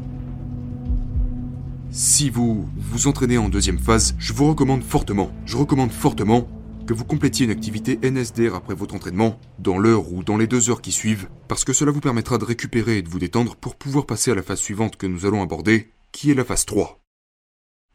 si 1.95 2.29
vous 2.29 2.67
vous 2.75 3.07
entraînez 3.07 3.37
en 3.37 3.47
deuxième 3.47 3.79
phase, 3.79 4.15
je 4.19 4.33
vous 4.33 4.49
recommande 4.49 4.83
fortement, 4.83 5.31
je 5.45 5.55
recommande 5.55 5.93
fortement 5.93 6.45
que 6.85 6.93
vous 6.93 7.05
complétiez 7.05 7.45
une 7.45 7.53
activité 7.53 7.97
NSDR 8.03 8.53
après 8.53 8.75
votre 8.75 8.95
entraînement, 8.95 9.39
dans 9.59 9.77
l'heure 9.77 10.11
ou 10.11 10.21
dans 10.21 10.35
les 10.35 10.45
deux 10.45 10.69
heures 10.69 10.81
qui 10.81 10.91
suivent, 10.91 11.29
parce 11.47 11.63
que 11.63 11.71
cela 11.71 11.91
vous 11.91 12.01
permettra 12.01 12.37
de 12.37 12.43
récupérer 12.43 12.97
et 12.97 13.01
de 13.01 13.07
vous 13.07 13.17
détendre 13.17 13.55
pour 13.55 13.77
pouvoir 13.77 14.05
passer 14.05 14.29
à 14.29 14.35
la 14.35 14.43
phase 14.43 14.59
suivante 14.59 14.97
que 14.97 15.07
nous 15.07 15.25
allons 15.25 15.41
aborder, 15.41 15.89
qui 16.11 16.29
est 16.29 16.35
la 16.35 16.43
phase 16.43 16.65
3. 16.65 16.99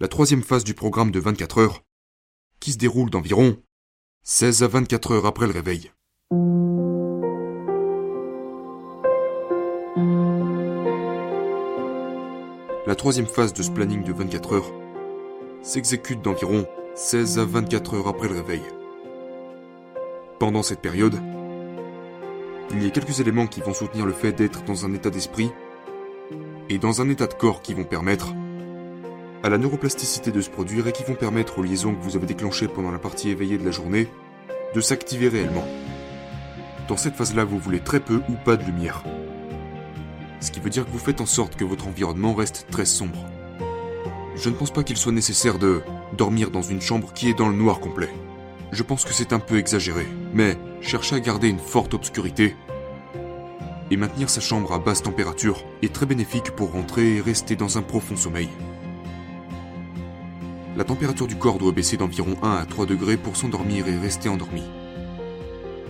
La 0.00 0.08
troisième 0.08 0.42
phase 0.42 0.64
du 0.64 0.72
programme 0.72 1.10
de 1.10 1.20
24 1.20 1.58
heures, 1.58 1.84
qui 2.58 2.72
se 2.72 2.78
déroule 2.78 3.10
d'environ 3.10 3.58
16 4.24 4.62
à 4.62 4.68
24 4.68 5.12
heures 5.12 5.26
après 5.26 5.46
le 5.46 5.52
réveil. 5.52 5.90
La 12.90 12.96
troisième 12.96 13.28
phase 13.28 13.52
de 13.52 13.62
ce 13.62 13.70
planning 13.70 14.02
de 14.02 14.12
24 14.12 14.52
heures 14.52 14.72
s'exécute 15.62 16.22
d'environ 16.22 16.66
16 16.96 17.38
à 17.38 17.44
24 17.44 17.94
heures 17.94 18.08
après 18.08 18.26
le 18.26 18.34
réveil. 18.34 18.62
Pendant 20.40 20.64
cette 20.64 20.80
période, 20.80 21.14
il 22.72 22.82
y 22.82 22.88
a 22.88 22.90
quelques 22.90 23.20
éléments 23.20 23.46
qui 23.46 23.60
vont 23.60 23.74
soutenir 23.74 24.06
le 24.06 24.12
fait 24.12 24.32
d'être 24.32 24.64
dans 24.64 24.86
un 24.86 24.92
état 24.92 25.10
d'esprit 25.10 25.52
et 26.68 26.78
dans 26.78 27.00
un 27.00 27.08
état 27.08 27.28
de 27.28 27.34
corps 27.34 27.62
qui 27.62 27.74
vont 27.74 27.84
permettre 27.84 28.34
à 29.44 29.50
la 29.50 29.58
neuroplasticité 29.58 30.32
de 30.32 30.40
se 30.40 30.50
produire 30.50 30.88
et 30.88 30.92
qui 30.92 31.04
vont 31.04 31.14
permettre 31.14 31.60
aux 31.60 31.62
liaisons 31.62 31.94
que 31.94 32.02
vous 32.02 32.16
avez 32.16 32.26
déclenchées 32.26 32.66
pendant 32.66 32.90
la 32.90 32.98
partie 32.98 33.30
éveillée 33.30 33.58
de 33.58 33.64
la 33.64 33.70
journée 33.70 34.08
de 34.74 34.80
s'activer 34.80 35.28
réellement. 35.28 35.68
Dans 36.88 36.96
cette 36.96 37.14
phase-là, 37.14 37.44
vous 37.44 37.60
voulez 37.60 37.78
très 37.78 38.00
peu 38.00 38.16
ou 38.28 38.34
pas 38.44 38.56
de 38.56 38.64
lumière. 38.64 39.04
Ce 40.40 40.50
qui 40.50 40.60
veut 40.60 40.70
dire 40.70 40.86
que 40.86 40.90
vous 40.90 40.98
faites 40.98 41.20
en 41.20 41.26
sorte 41.26 41.56
que 41.56 41.64
votre 41.64 41.86
environnement 41.86 42.34
reste 42.34 42.66
très 42.70 42.86
sombre. 42.86 43.26
Je 44.36 44.48
ne 44.48 44.54
pense 44.54 44.70
pas 44.70 44.82
qu'il 44.82 44.96
soit 44.96 45.12
nécessaire 45.12 45.58
de 45.58 45.82
dormir 46.16 46.50
dans 46.50 46.62
une 46.62 46.80
chambre 46.80 47.12
qui 47.12 47.28
est 47.28 47.34
dans 47.34 47.48
le 47.48 47.56
noir 47.56 47.80
complet. 47.80 48.08
Je 48.72 48.82
pense 48.82 49.04
que 49.04 49.12
c'est 49.12 49.32
un 49.32 49.38
peu 49.38 49.58
exagéré, 49.58 50.06
mais 50.32 50.56
chercher 50.80 51.16
à 51.16 51.20
garder 51.20 51.48
une 51.48 51.58
forte 51.58 51.92
obscurité 51.92 52.56
et 53.90 53.96
maintenir 53.96 54.30
sa 54.30 54.40
chambre 54.40 54.72
à 54.72 54.78
basse 54.78 55.02
température 55.02 55.64
est 55.82 55.92
très 55.92 56.06
bénéfique 56.06 56.52
pour 56.52 56.72
rentrer 56.72 57.16
et 57.16 57.20
rester 57.20 57.56
dans 57.56 57.76
un 57.76 57.82
profond 57.82 58.16
sommeil. 58.16 58.48
La 60.76 60.84
température 60.84 61.26
du 61.26 61.36
corps 61.36 61.58
doit 61.58 61.72
baisser 61.72 61.96
d'environ 61.96 62.36
1 62.42 62.52
à 62.52 62.64
3 62.64 62.86
degrés 62.86 63.16
pour 63.16 63.36
s'endormir 63.36 63.88
et 63.88 63.98
rester 63.98 64.28
endormi. 64.28 64.62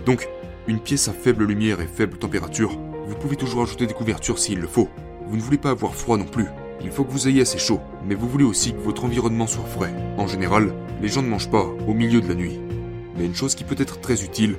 Donc, 0.05 0.27
une 0.67 0.79
pièce 0.79 1.07
à 1.07 1.13
faible 1.13 1.45
lumière 1.45 1.79
et 1.79 1.87
faible 1.87 2.17
température, 2.17 2.77
vous 3.07 3.15
pouvez 3.15 3.35
toujours 3.35 3.63
ajouter 3.63 3.87
des 3.87 3.93
couvertures 3.93 4.39
s'il 4.39 4.59
le 4.59 4.67
faut. 4.67 4.89
Vous 5.27 5.35
ne 5.35 5.41
voulez 5.41 5.57
pas 5.57 5.71
avoir 5.71 5.95
froid 5.95 6.17
non 6.17 6.25
plus. 6.25 6.47
Il 6.83 6.91
faut 6.91 7.03
que 7.03 7.11
vous 7.11 7.27
ayez 7.27 7.41
assez 7.41 7.57
chaud, 7.57 7.79
mais 8.05 8.15
vous 8.15 8.27
voulez 8.27 8.43
aussi 8.43 8.73
que 8.73 8.79
votre 8.79 9.05
environnement 9.05 9.47
soit 9.47 9.65
frais. 9.65 9.93
En 10.17 10.27
général, 10.27 10.73
les 11.01 11.09
gens 11.09 11.21
ne 11.21 11.27
mangent 11.27 11.51
pas 11.51 11.65
au 11.87 11.93
milieu 11.93 12.21
de 12.21 12.27
la 12.27 12.35
nuit. 12.35 12.59
Mais 13.17 13.25
une 13.25 13.35
chose 13.35 13.55
qui 13.55 13.63
peut 13.63 13.75
être 13.77 14.01
très 14.01 14.23
utile 14.23 14.55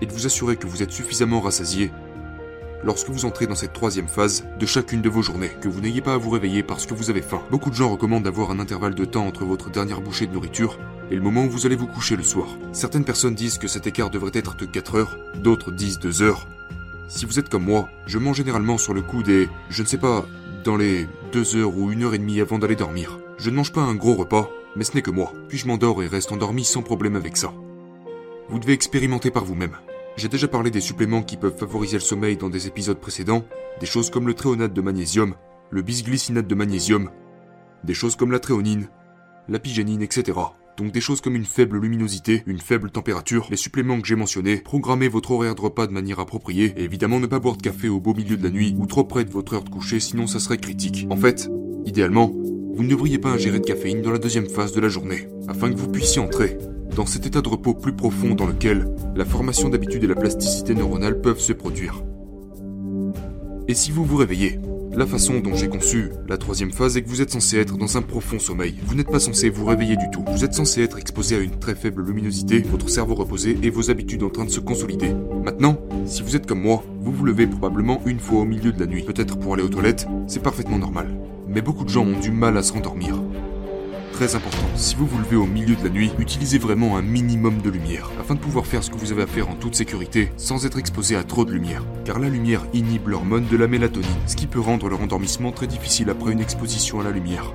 est 0.00 0.06
de 0.06 0.12
vous 0.12 0.26
assurer 0.26 0.56
que 0.56 0.66
vous 0.66 0.82
êtes 0.82 0.90
suffisamment 0.90 1.40
rassasié 1.40 1.90
lorsque 2.84 3.10
vous 3.10 3.24
entrez 3.24 3.46
dans 3.46 3.54
cette 3.54 3.72
troisième 3.72 4.08
phase 4.08 4.44
de 4.58 4.66
chacune 4.66 5.02
de 5.02 5.08
vos 5.08 5.22
journées, 5.22 5.52
que 5.60 5.68
vous 5.68 5.80
n'ayez 5.80 6.00
pas 6.00 6.14
à 6.14 6.18
vous 6.18 6.30
réveiller 6.30 6.62
parce 6.62 6.86
que 6.86 6.94
vous 6.94 7.10
avez 7.10 7.22
faim. 7.22 7.42
Beaucoup 7.50 7.70
de 7.70 7.74
gens 7.74 7.90
recommandent 7.90 8.24
d'avoir 8.24 8.50
un 8.50 8.58
intervalle 8.58 8.94
de 8.94 9.04
temps 9.04 9.26
entre 9.26 9.44
votre 9.44 9.70
dernière 9.70 10.00
bouchée 10.00 10.26
de 10.26 10.32
nourriture 10.32 10.78
et 11.10 11.14
le 11.14 11.22
moment 11.22 11.44
où 11.44 11.50
vous 11.50 11.66
allez 11.66 11.76
vous 11.76 11.86
coucher 11.86 12.16
le 12.16 12.22
soir. 12.22 12.48
Certaines 12.72 13.04
personnes 13.04 13.34
disent 13.34 13.58
que 13.58 13.68
cet 13.68 13.86
écart 13.86 14.10
devrait 14.10 14.32
être 14.34 14.56
de 14.56 14.66
4 14.66 14.94
heures, 14.96 15.18
d'autres 15.36 15.70
disent 15.70 15.98
2 15.98 16.22
heures. 16.22 16.46
Si 17.14 17.26
vous 17.26 17.38
êtes 17.38 17.50
comme 17.50 17.66
moi, 17.66 17.90
je 18.06 18.18
mange 18.18 18.38
généralement 18.38 18.78
sur 18.78 18.94
le 18.94 19.02
coup 19.02 19.22
des, 19.22 19.46
je 19.68 19.82
ne 19.82 19.86
sais 19.86 19.98
pas, 19.98 20.24
dans 20.64 20.78
les 20.78 21.06
2 21.32 21.56
heures 21.56 21.76
ou 21.76 21.90
1 21.90 22.00
heure 22.00 22.14
et 22.14 22.18
demie 22.18 22.40
avant 22.40 22.58
d'aller 22.58 22.74
dormir. 22.74 23.18
Je 23.36 23.50
ne 23.50 23.54
mange 23.54 23.70
pas 23.70 23.82
un 23.82 23.94
gros 23.94 24.14
repas, 24.14 24.48
mais 24.76 24.82
ce 24.82 24.94
n'est 24.94 25.02
que 25.02 25.10
moi, 25.10 25.30
puis 25.46 25.58
je 25.58 25.66
m'endors 25.66 26.02
et 26.02 26.06
reste 26.06 26.32
endormi 26.32 26.64
sans 26.64 26.80
problème 26.80 27.14
avec 27.14 27.36
ça? 27.36 27.52
Vous 28.48 28.58
devez 28.58 28.72
expérimenter 28.72 29.30
par 29.30 29.44
vous-même. 29.44 29.76
J'ai 30.16 30.30
déjà 30.30 30.48
parlé 30.48 30.70
des 30.70 30.80
suppléments 30.80 31.22
qui 31.22 31.36
peuvent 31.36 31.58
favoriser 31.58 31.98
le 31.98 32.00
sommeil 32.00 32.38
dans 32.38 32.48
des 32.48 32.66
épisodes 32.66 32.98
précédents, 32.98 33.44
des 33.78 33.86
choses 33.86 34.08
comme 34.08 34.26
le 34.26 34.34
tréonate 34.34 34.72
de 34.72 34.80
magnésium, 34.80 35.34
le 35.68 35.82
bisglycinate 35.82 36.46
de 36.46 36.54
magnésium, 36.54 37.10
des 37.84 37.94
choses 37.94 38.16
comme 38.16 38.32
la 38.32 38.40
tréonine, 38.40 38.88
l'apigénine, 39.50 40.00
etc. 40.00 40.32
Donc 40.78 40.90
des 40.90 41.00
choses 41.00 41.20
comme 41.20 41.36
une 41.36 41.44
faible 41.44 41.78
luminosité, 41.78 42.42
une 42.46 42.58
faible 42.58 42.90
température, 42.90 43.46
les 43.50 43.56
suppléments 43.56 44.00
que 44.00 44.06
j'ai 44.06 44.16
mentionnés, 44.16 44.56
programmer 44.56 45.08
votre 45.08 45.32
horaire 45.32 45.54
de 45.54 45.60
repas 45.60 45.86
de 45.86 45.92
manière 45.92 46.18
appropriée, 46.18 46.72
et 46.76 46.84
évidemment 46.84 47.20
ne 47.20 47.26
pas 47.26 47.40
boire 47.40 47.56
de 47.56 47.62
café 47.62 47.88
au 47.88 48.00
beau 48.00 48.14
milieu 48.14 48.36
de 48.36 48.42
la 48.42 48.50
nuit 48.50 48.74
ou 48.78 48.86
trop 48.86 49.04
près 49.04 49.24
de 49.24 49.30
votre 49.30 49.54
heure 49.54 49.64
de 49.64 49.68
coucher 49.68 50.00
sinon 50.00 50.26
ça 50.26 50.40
serait 50.40 50.56
critique. 50.56 51.06
En 51.10 51.16
fait, 51.16 51.50
idéalement, 51.84 52.32
vous 52.74 52.82
ne 52.82 52.88
devriez 52.88 53.18
pas 53.18 53.30
ingérer 53.30 53.60
de 53.60 53.66
caféine 53.66 54.00
dans 54.00 54.10
la 54.10 54.18
deuxième 54.18 54.48
phase 54.48 54.72
de 54.72 54.80
la 54.80 54.88
journée, 54.88 55.28
afin 55.46 55.70
que 55.70 55.78
vous 55.78 55.88
puissiez 55.88 56.22
entrer 56.22 56.56
dans 56.96 57.06
cet 57.06 57.26
état 57.26 57.42
de 57.42 57.48
repos 57.48 57.74
plus 57.74 57.94
profond 57.94 58.34
dans 58.34 58.46
lequel 58.46 58.88
la 59.14 59.24
formation 59.24 59.68
d'habitude 59.68 60.04
et 60.04 60.08
la 60.08 60.14
plasticité 60.14 60.74
neuronale 60.74 61.20
peuvent 61.20 61.40
se 61.40 61.52
produire. 61.52 62.02
Et 63.68 63.74
si 63.74 63.90
vous 63.92 64.04
vous 64.04 64.16
réveillez, 64.16 64.58
la 64.94 65.06
façon 65.06 65.40
dont 65.40 65.54
j'ai 65.54 65.68
conçu 65.68 66.10
la 66.28 66.36
troisième 66.36 66.70
phase 66.70 66.96
est 66.96 67.02
que 67.02 67.08
vous 67.08 67.22
êtes 67.22 67.30
censé 67.30 67.58
être 67.58 67.76
dans 67.76 67.96
un 67.96 68.02
profond 68.02 68.38
sommeil. 68.38 68.74
Vous 68.84 68.94
n'êtes 68.94 69.10
pas 69.10 69.20
censé 69.20 69.48
vous 69.48 69.64
réveiller 69.64 69.96
du 69.96 70.10
tout. 70.12 70.24
Vous 70.28 70.44
êtes 70.44 70.54
censé 70.54 70.82
être 70.82 70.98
exposé 70.98 71.36
à 71.36 71.40
une 71.40 71.58
très 71.58 71.74
faible 71.74 72.04
luminosité, 72.04 72.60
votre 72.60 72.88
cerveau 72.88 73.14
reposé 73.14 73.58
et 73.62 73.70
vos 73.70 73.90
habitudes 73.90 74.22
en 74.22 74.30
train 74.30 74.44
de 74.44 74.50
se 74.50 74.60
consolider. 74.60 75.14
Maintenant, 75.44 75.78
si 76.04 76.22
vous 76.22 76.36
êtes 76.36 76.46
comme 76.46 76.60
moi, 76.60 76.84
vous 77.00 77.12
vous 77.12 77.24
levez 77.24 77.46
probablement 77.46 78.00
une 78.06 78.20
fois 78.20 78.40
au 78.40 78.44
milieu 78.44 78.72
de 78.72 78.80
la 78.80 78.86
nuit. 78.86 79.02
Peut-être 79.02 79.38
pour 79.38 79.54
aller 79.54 79.62
aux 79.62 79.68
toilettes, 79.68 80.06
c'est 80.26 80.42
parfaitement 80.42 80.78
normal. 80.78 81.08
Mais 81.48 81.62
beaucoup 81.62 81.84
de 81.84 81.90
gens 81.90 82.06
ont 82.06 82.20
du 82.20 82.30
mal 82.30 82.56
à 82.56 82.62
se 82.62 82.72
rendormir. 82.72 83.20
Très 84.12 84.36
important. 84.36 84.58
Si 84.76 84.94
vous 84.94 85.06
vous 85.06 85.18
levez 85.18 85.36
au 85.36 85.46
milieu 85.46 85.74
de 85.74 85.82
la 85.82 85.90
nuit, 85.90 86.12
utilisez 86.18 86.58
vraiment 86.58 86.96
un 86.96 87.02
minimum 87.02 87.60
de 87.60 87.70
lumière, 87.70 88.10
afin 88.20 88.34
de 88.34 88.40
pouvoir 88.40 88.66
faire 88.66 88.84
ce 88.84 88.90
que 88.90 88.96
vous 88.96 89.10
avez 89.10 89.22
à 89.22 89.26
faire 89.26 89.48
en 89.48 89.54
toute 89.54 89.74
sécurité, 89.74 90.30
sans 90.36 90.64
être 90.66 90.78
exposé 90.78 91.16
à 91.16 91.24
trop 91.24 91.44
de 91.44 91.52
lumière. 91.52 91.82
Car 92.04 92.18
la 92.18 92.28
lumière 92.28 92.64
inhibe 92.72 93.08
l'hormone 93.08 93.46
de 93.50 93.56
la 93.56 93.66
mélatonine, 93.66 94.08
ce 94.26 94.36
qui 94.36 94.46
peut 94.46 94.60
rendre 94.60 94.88
le 94.88 94.94
rendormissement 94.94 95.50
très 95.50 95.66
difficile 95.66 96.10
après 96.10 96.32
une 96.32 96.40
exposition 96.40 97.00
à 97.00 97.04
la 97.04 97.10
lumière. 97.10 97.52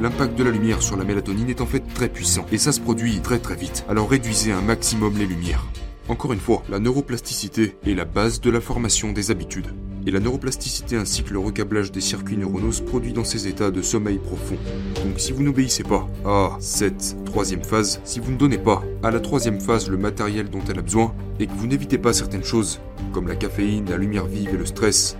L'impact 0.00 0.36
de 0.38 0.44
la 0.44 0.50
lumière 0.50 0.82
sur 0.82 0.96
la 0.96 1.04
mélatonine 1.04 1.50
est 1.50 1.60
en 1.60 1.66
fait 1.66 1.82
très 1.94 2.08
puissant, 2.08 2.46
et 2.52 2.58
ça 2.58 2.72
se 2.72 2.80
produit 2.80 3.20
très 3.20 3.38
très 3.38 3.56
vite, 3.56 3.84
alors 3.88 4.10
réduisez 4.10 4.52
un 4.52 4.60
maximum 4.60 5.16
les 5.16 5.26
lumières. 5.26 5.64
Encore 6.06 6.34
une 6.34 6.40
fois, 6.40 6.62
la 6.68 6.78
neuroplasticité 6.78 7.76
est 7.86 7.94
la 7.94 8.04
base 8.04 8.42
de 8.42 8.50
la 8.50 8.60
formation 8.60 9.12
des 9.12 9.30
habitudes. 9.30 9.68
Et 10.06 10.10
la 10.10 10.20
neuroplasticité 10.20 10.96
ainsi 10.96 11.22
que 11.22 11.32
le 11.32 11.38
recablage 11.38 11.92
des 11.92 12.02
circuits 12.02 12.36
neuronaux 12.36 12.72
se 12.72 12.82
produit 12.82 13.14
dans 13.14 13.24
ces 13.24 13.48
états 13.48 13.70
de 13.70 13.80
sommeil 13.80 14.18
profond. 14.18 14.58
Donc 15.02 15.18
si 15.18 15.32
vous 15.32 15.42
n'obéissez 15.42 15.82
pas 15.82 16.06
à 16.26 16.58
cette 16.60 17.16
troisième 17.24 17.64
phase, 17.64 18.02
si 18.04 18.20
vous 18.20 18.32
ne 18.32 18.36
donnez 18.36 18.58
pas 18.58 18.82
à 19.02 19.10
la 19.10 19.18
troisième 19.18 19.62
phase 19.62 19.88
le 19.88 19.96
matériel 19.96 20.50
dont 20.50 20.60
elle 20.68 20.78
a 20.78 20.82
besoin, 20.82 21.14
et 21.40 21.46
que 21.46 21.54
vous 21.54 21.66
n'évitez 21.66 21.96
pas 21.96 22.12
certaines 22.12 22.44
choses, 22.44 22.80
comme 23.12 23.26
la 23.26 23.36
caféine, 23.36 23.88
la 23.88 23.96
lumière 23.96 24.26
vive 24.26 24.50
et 24.52 24.58
le 24.58 24.66
stress, 24.66 25.16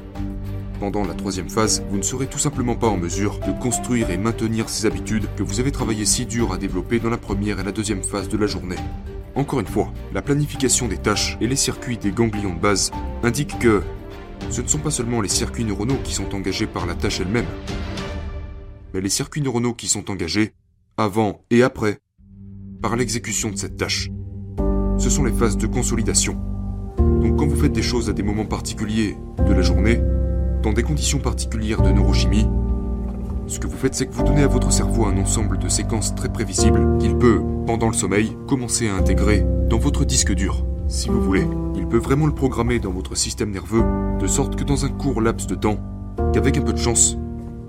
pendant 0.81 1.07
la 1.07 1.15
troisième 1.15 1.49
phase, 1.49 1.83
vous 1.89 1.97
ne 1.97 2.03
serez 2.03 2.27
tout 2.27 2.39
simplement 2.39 2.75
pas 2.75 2.89
en 2.89 2.99
mesure 2.99 3.39
de 3.39 3.59
construire 3.59 4.11
et 4.11 4.19
maintenir 4.19 4.69
ces 4.69 4.85
habitudes 4.85 5.29
que 5.35 5.43
vous 5.43 5.61
avez 5.61 5.73
travaillé 5.73 6.05
si 6.05 6.27
dur 6.27 6.53
à 6.53 6.59
développer 6.59 7.01
dans 7.01 7.09
la 7.09 7.17
première 7.17 7.59
et 7.59 7.65
la 7.65 7.73
deuxième 7.73 8.03
phase 8.03 8.29
de 8.29 8.37
la 8.37 8.47
journée. 8.47 8.77
Encore 9.37 9.61
une 9.61 9.67
fois, 9.67 9.93
la 10.13 10.23
planification 10.23 10.87
des 10.87 10.99
tâches 10.99 11.37
et 11.41 11.49
les 11.49 11.57
circuits 11.57 11.99
des 11.99 12.13
ganglions 12.13 12.55
de 12.55 12.61
base 12.61 12.93
indiquent 13.23 13.59
que 13.59 13.83
ce 14.51 14.61
ne 14.61 14.69
sont 14.69 14.79
pas 14.79 14.91
seulement 14.91 15.21
les 15.21 15.29
circuits 15.29 15.65
neuronaux 15.65 15.99
qui 16.05 16.13
sont 16.13 16.35
engagés 16.35 16.67
par 16.67 16.87
la 16.87 16.95
tâche 16.95 17.21
elle-même, 17.21 17.47
mais 18.93 19.01
les 19.01 19.09
circuits 19.09 19.43
neuronaux 19.43 19.75
qui 19.75 19.89
sont 19.89 20.11
engagés 20.11 20.55
avant 20.97 21.45
et 21.51 21.63
après 21.63 21.99
par 22.81 22.95
l'exécution 22.95 23.51
de 23.51 23.57
cette 23.57 23.77
tâche. 23.77 24.11
Ce 24.99 25.11
sont 25.11 25.25
les 25.25 25.33
phases 25.33 25.57
de 25.57 25.67
consolidation. 25.67 26.35
Donc 26.99 27.37
quand 27.39 27.47
vous 27.47 27.57
faites 27.57 27.73
des 27.73 27.83
choses 27.83 28.09
à 28.09 28.13
des 28.13 28.23
moments 28.23 28.47
particuliers 28.47 29.17
de 29.39 29.53
la 29.53 29.63
journée, 29.63 30.01
dans 30.63 30.73
des 30.73 30.83
conditions 30.85 31.19
particulières 31.19 31.83
de 31.83 31.91
neurochimie, 31.91 32.47
ce 33.47 33.59
que 33.59 33.67
vous 33.67 33.77
faites, 33.77 33.95
c'est 33.95 34.07
que 34.07 34.15
vous 34.15 34.23
donnez 34.23 34.43
à 34.43 34.49
votre 34.49 34.73
cerveau 34.73 35.07
un 35.07 35.19
ensemble 35.19 35.59
de 35.59 35.69
séquences 35.69 36.15
très 36.15 36.33
prévisibles 36.33 36.99
qu'il 36.99 37.17
peut, 37.17 37.41
pendant 37.67 37.89
le 37.89 37.95
sommeil, 37.95 38.37
commencer 38.47 38.89
à 38.89 38.95
intégrer 38.95 39.47
dans 39.69 39.79
votre 39.79 40.05
disque 40.05 40.33
dur. 40.33 40.65
Si 40.89 41.09
vous 41.09 41.21
voulez, 41.21 41.47
il 41.77 41.87
peut 41.87 41.99
vraiment 41.99 42.27
le 42.27 42.35
programmer 42.35 42.79
dans 42.79 42.91
votre 42.91 43.17
système 43.17 43.51
nerveux, 43.51 43.85
de 44.21 44.27
sorte 44.27 44.57
que 44.57 44.65
dans 44.65 44.85
un 44.85 44.89
court 44.89 45.21
laps 45.21 45.47
de 45.47 45.55
temps, 45.55 45.79
qu'avec 46.33 46.57
un 46.57 46.63
peu 46.63 46.73
de 46.73 46.79
chance, 46.79 47.17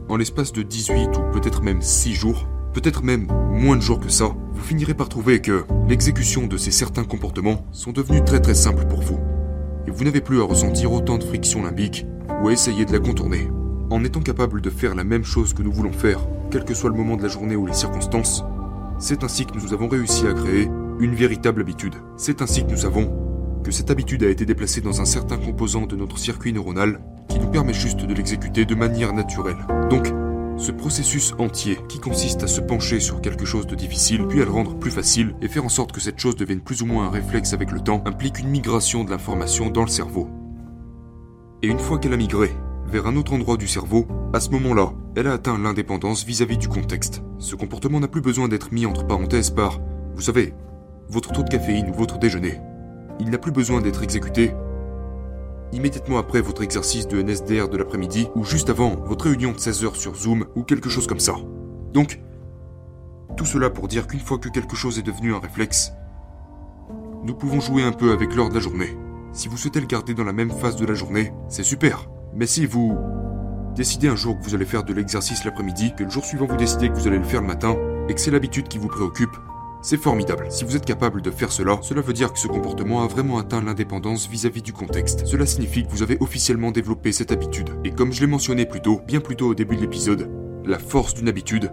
en 0.08 0.18
l'espace 0.18 0.54
de 0.54 0.62
18 0.62 1.10
ou 1.18 1.32
peut-être 1.34 1.62
même 1.62 1.82
6 1.82 2.14
jours, 2.14 2.48
peut-être 2.74 3.04
même 3.04 3.28
moins 3.52 3.76
de 3.76 3.82
jours 3.82 4.00
que 4.00 4.10
ça, 4.10 4.36
vous 4.54 4.64
finirez 4.64 4.94
par 4.94 5.10
trouver 5.10 5.42
que 5.42 5.66
l'exécution 5.88 6.48
de 6.48 6.58
ces 6.58 6.72
certains 6.72 7.04
comportements 7.04 7.66
sont 7.72 7.92
devenus 7.92 8.24
très 8.26 8.40
très 8.40 8.56
simples 8.56 8.86
pour 8.86 9.02
vous. 9.02 9.20
Et 9.88 9.92
vous 9.92 10.04
n'avez 10.04 10.22
plus 10.22 10.42
à 10.42 10.44
ressentir 10.44 10.92
autant 10.92 11.18
de 11.18 11.24
friction 11.24 11.64
limbique 11.64 12.06
ou 12.44 12.48
à 12.48 12.54
essayer 12.54 12.86
de 12.86 12.92
la 12.92 13.00
contourner. 13.00 13.50
En 13.92 14.04
étant 14.04 14.22
capable 14.22 14.62
de 14.62 14.70
faire 14.72 14.96
la 14.96 15.04
même 15.04 15.24
chose 15.24 15.54
que 15.54 15.62
nous 15.62 15.72
voulons 15.72 15.92
faire, 15.92 16.20
quel 16.50 16.66
que 16.66 16.74
soit 16.74 16.90
le 16.90 16.96
moment 16.96 17.18
de 17.18 17.22
la 17.22 17.28
journée 17.28 17.56
ou 17.56 17.68
les 17.68 17.74
circonstances, 17.74 18.44
c'est 18.98 19.24
ainsi 19.24 19.46
que 19.46 19.54
nous 19.60 19.74
avons 19.74 19.88
réussi 19.88 20.26
à 20.26 20.34
créer 20.34 20.70
une 21.00 21.14
véritable 21.14 21.62
habitude. 21.62 21.94
C'est 22.18 22.42
ainsi 22.42 22.66
que 22.66 22.72
nous 22.72 22.78
savons 22.78 23.62
que 23.64 23.72
cette 23.72 23.92
habitude 23.92 24.24
a 24.24 24.30
été 24.30 24.46
déplacée 24.46 24.82
dans 24.82 25.02
un 25.02 25.06
certain 25.06 25.38
composant 25.38 25.86
de 25.86 25.96
notre 25.96 26.18
circuit 26.18 26.52
neuronal 26.52 27.00
qui 27.28 27.40
nous 27.40 27.50
permet 27.50 27.74
juste 27.74 28.06
de 28.06 28.14
l'exécuter 28.14 28.66
de 28.66 28.74
manière 28.74 29.14
naturelle. 29.14 29.58
Donc, 29.90 30.12
ce 30.58 30.72
processus 30.72 31.34
entier 31.38 31.78
qui 31.88 32.00
consiste 32.00 32.42
à 32.42 32.48
se 32.48 32.62
pencher 32.62 33.00
sur 33.00 33.22
quelque 33.22 33.46
chose 33.46 33.68
de 33.68 33.76
difficile 33.76 34.26
puis 34.28 34.42
à 34.42 34.46
le 34.46 34.52
rendre 34.52 34.76
plus 34.80 34.92
facile 34.92 35.36
et 35.42 35.48
faire 35.48 35.66
en 35.66 35.70
sorte 35.70 35.92
que 35.92 36.00
cette 36.00 36.18
chose 36.18 36.36
devienne 36.36 36.62
plus 36.62 36.82
ou 36.82 36.86
moins 36.88 37.08
un 37.08 37.12
réflexe 37.12 37.54
avec 37.54 37.72
le 37.72 37.82
temps 37.82 38.02
implique 38.06 38.40
une 38.40 38.50
migration 38.50 39.04
de 39.04 39.12
l'information 39.12 39.70
dans 39.70 39.84
le 39.84 39.90
cerveau. 39.90 40.30
Et 41.62 41.68
une 41.68 41.80
fois 41.80 42.00
qu'elle 42.00 42.14
a 42.14 42.18
migré, 42.18 42.52
vers 42.88 43.08
un 43.08 43.16
autre 43.16 43.34
endroit 43.34 43.58
du 43.58 43.68
cerveau, 43.68 44.08
à 44.34 44.40
ce 44.40 44.50
moment-là, 44.52 44.92
elle 45.16 45.28
a 45.28 45.34
atteint 45.34 45.58
l'indépendance 45.58 46.24
vis-à-vis 46.24 46.58
du 46.58 46.68
contexte. 46.68 47.22
Ce 47.40 47.56
comportement 47.56 48.00
n'a 48.00 48.08
plus 48.08 48.22
besoin 48.22 48.48
d'être 48.48 48.72
mis 48.72 48.86
entre 48.86 49.08
parenthèses 49.08 49.50
par, 49.50 49.80
vous 50.14 50.22
savez, 50.22 50.54
votre 51.10 51.32
taux 51.32 51.44
de 51.44 51.50
caféine 51.50 51.90
ou 51.90 51.94
votre 51.94 52.20
déjeuner. 52.20 52.60
Il 53.20 53.30
n'a 53.30 53.38
plus 53.38 53.52
besoin 53.52 53.82
d'être 53.82 54.04
exécuté 54.04 54.52
immédiatement 55.74 56.18
après 56.18 56.42
votre 56.42 56.64
exercice 56.64 57.08
de 57.08 57.22
NSDR 57.22 57.70
de 57.70 57.78
l'après-midi 57.78 58.28
ou 58.36 58.44
juste 58.44 58.70
avant 58.70 58.96
votre 59.06 59.30
réunion 59.30 59.52
de 59.52 59.60
16 59.60 59.84
heures 59.84 59.96
sur 59.96 60.16
Zoom 60.16 60.46
ou 60.56 60.64
quelque 60.64 60.90
chose 60.90 61.08
comme 61.08 61.20
ça. 61.20 61.36
Donc, 61.94 62.20
tout 63.36 63.46
cela 63.46 63.70
pour 63.70 63.88
dire 63.88 64.08
qu'une 64.08 64.20
fois 64.20 64.38
que 64.38 64.50
quelque 64.50 64.76
chose 64.76 65.00
est 65.00 65.04
devenu 65.04 65.34
un 65.34 65.40
réflexe, 65.40 65.92
nous 67.24 67.36
pouvons 67.36 67.60
jouer 67.60 67.84
un 67.84 67.92
peu 67.92 68.12
avec 68.12 68.36
l'heure 68.36 68.50
de 68.50 68.54
la 68.54 68.60
journée. 68.60 68.98
Si 69.34 69.48
vous 69.48 69.58
souhaitez 69.58 69.82
le 69.82 69.88
garder 69.88 70.14
dans 70.14 70.24
la 70.24 70.32
même 70.32 70.52
phase 70.52 70.76
de 70.76 70.86
la 70.86 70.94
journée, 70.94 71.34
c'est 71.50 71.64
super. 71.64 72.08
Mais 72.36 72.48
si 72.48 72.66
vous 72.66 72.98
décidez 73.76 74.10
un 74.10 74.16
jour 74.16 74.38
que 74.38 74.44
vous 74.44 74.56
allez 74.56 74.66
faire 74.66 74.84
de 74.84 74.94
l'exercice 74.94 75.46
l'après-midi, 75.46 75.94
que 75.98 76.04
le 76.04 76.10
jour 76.10 76.26
suivant 76.26 76.46
vous 76.46 76.58
décidez 76.58 76.90
que 76.90 76.94
vous 76.94 77.08
allez 77.08 77.18
le 77.18 77.24
faire 77.24 77.42
le 77.42 77.48
matin, 77.48 77.78
et 78.10 78.14
que 78.14 78.20
c'est 78.20 78.32
l'habitude 78.32 78.68
qui 78.68 78.78
vous 78.78 78.90
préoccupe, 78.90 79.36
c'est 79.82 79.98
formidable. 79.98 80.48
Si 80.50 80.66
vous 80.66 80.76
êtes 80.76 80.86
capable 80.86 81.22
de 81.22 81.32
faire 81.32 81.52
cela, 81.52 81.80
cela 81.82 82.02
veut 82.02 82.12
dire 82.12 82.34
que 82.34 82.40
ce 82.40 82.48
comportement 82.48 83.04
a 83.04 83.08
vraiment 83.08 83.38
atteint 83.38 83.62
l'indépendance 83.62 84.28
vis-à-vis 84.28 84.62
du 84.62 84.74
contexte. 84.74 85.26
Cela 85.26 85.46
signifie 85.46 85.86
que 85.86 85.92
vous 85.92 86.04
avez 86.04 86.18
officiellement 86.20 86.72
développé 86.72 87.14
cette 87.14 87.32
habitude. 87.32 87.70
Et 87.86 87.92
comme 87.92 88.12
je 88.12 88.20
l'ai 88.22 88.28
mentionné 88.28 88.66
plus 88.66 88.82
tôt, 88.82 89.00
bien 89.08 89.22
plus 89.22 89.36
tôt 89.36 89.48
au 89.48 89.56
début 89.56 89.78
de 89.78 89.82
l'épisode, 89.82 90.30
la 90.66 90.80
force 90.80 91.14
d'une 91.14 91.30
habitude 91.30 91.72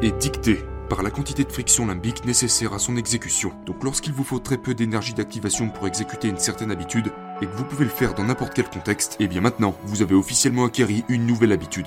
est 0.00 0.16
dictée 0.18 0.60
par 0.88 1.02
la 1.02 1.10
quantité 1.10 1.44
de 1.44 1.52
friction 1.52 1.86
limbique 1.86 2.24
nécessaire 2.24 2.72
à 2.72 2.78
son 2.78 2.96
exécution. 2.96 3.52
Donc 3.66 3.84
lorsqu'il 3.84 4.12
vous 4.12 4.24
faut 4.24 4.38
très 4.38 4.56
peu 4.56 4.74
d'énergie 4.74 5.14
d'activation 5.14 5.68
pour 5.68 5.86
exécuter 5.86 6.28
une 6.28 6.38
certaine 6.38 6.70
habitude, 6.70 7.12
et 7.42 7.46
que 7.46 7.56
vous 7.56 7.64
pouvez 7.64 7.84
le 7.84 7.90
faire 7.90 8.14
dans 8.14 8.24
n'importe 8.24 8.54
quel 8.54 8.68
contexte, 8.68 9.16
et 9.20 9.24
eh 9.24 9.28
bien 9.28 9.40
maintenant, 9.40 9.74
vous 9.84 10.02
avez 10.02 10.14
officiellement 10.14 10.64
acquéri 10.64 11.04
une 11.08 11.26
nouvelle 11.26 11.52
habitude. 11.52 11.86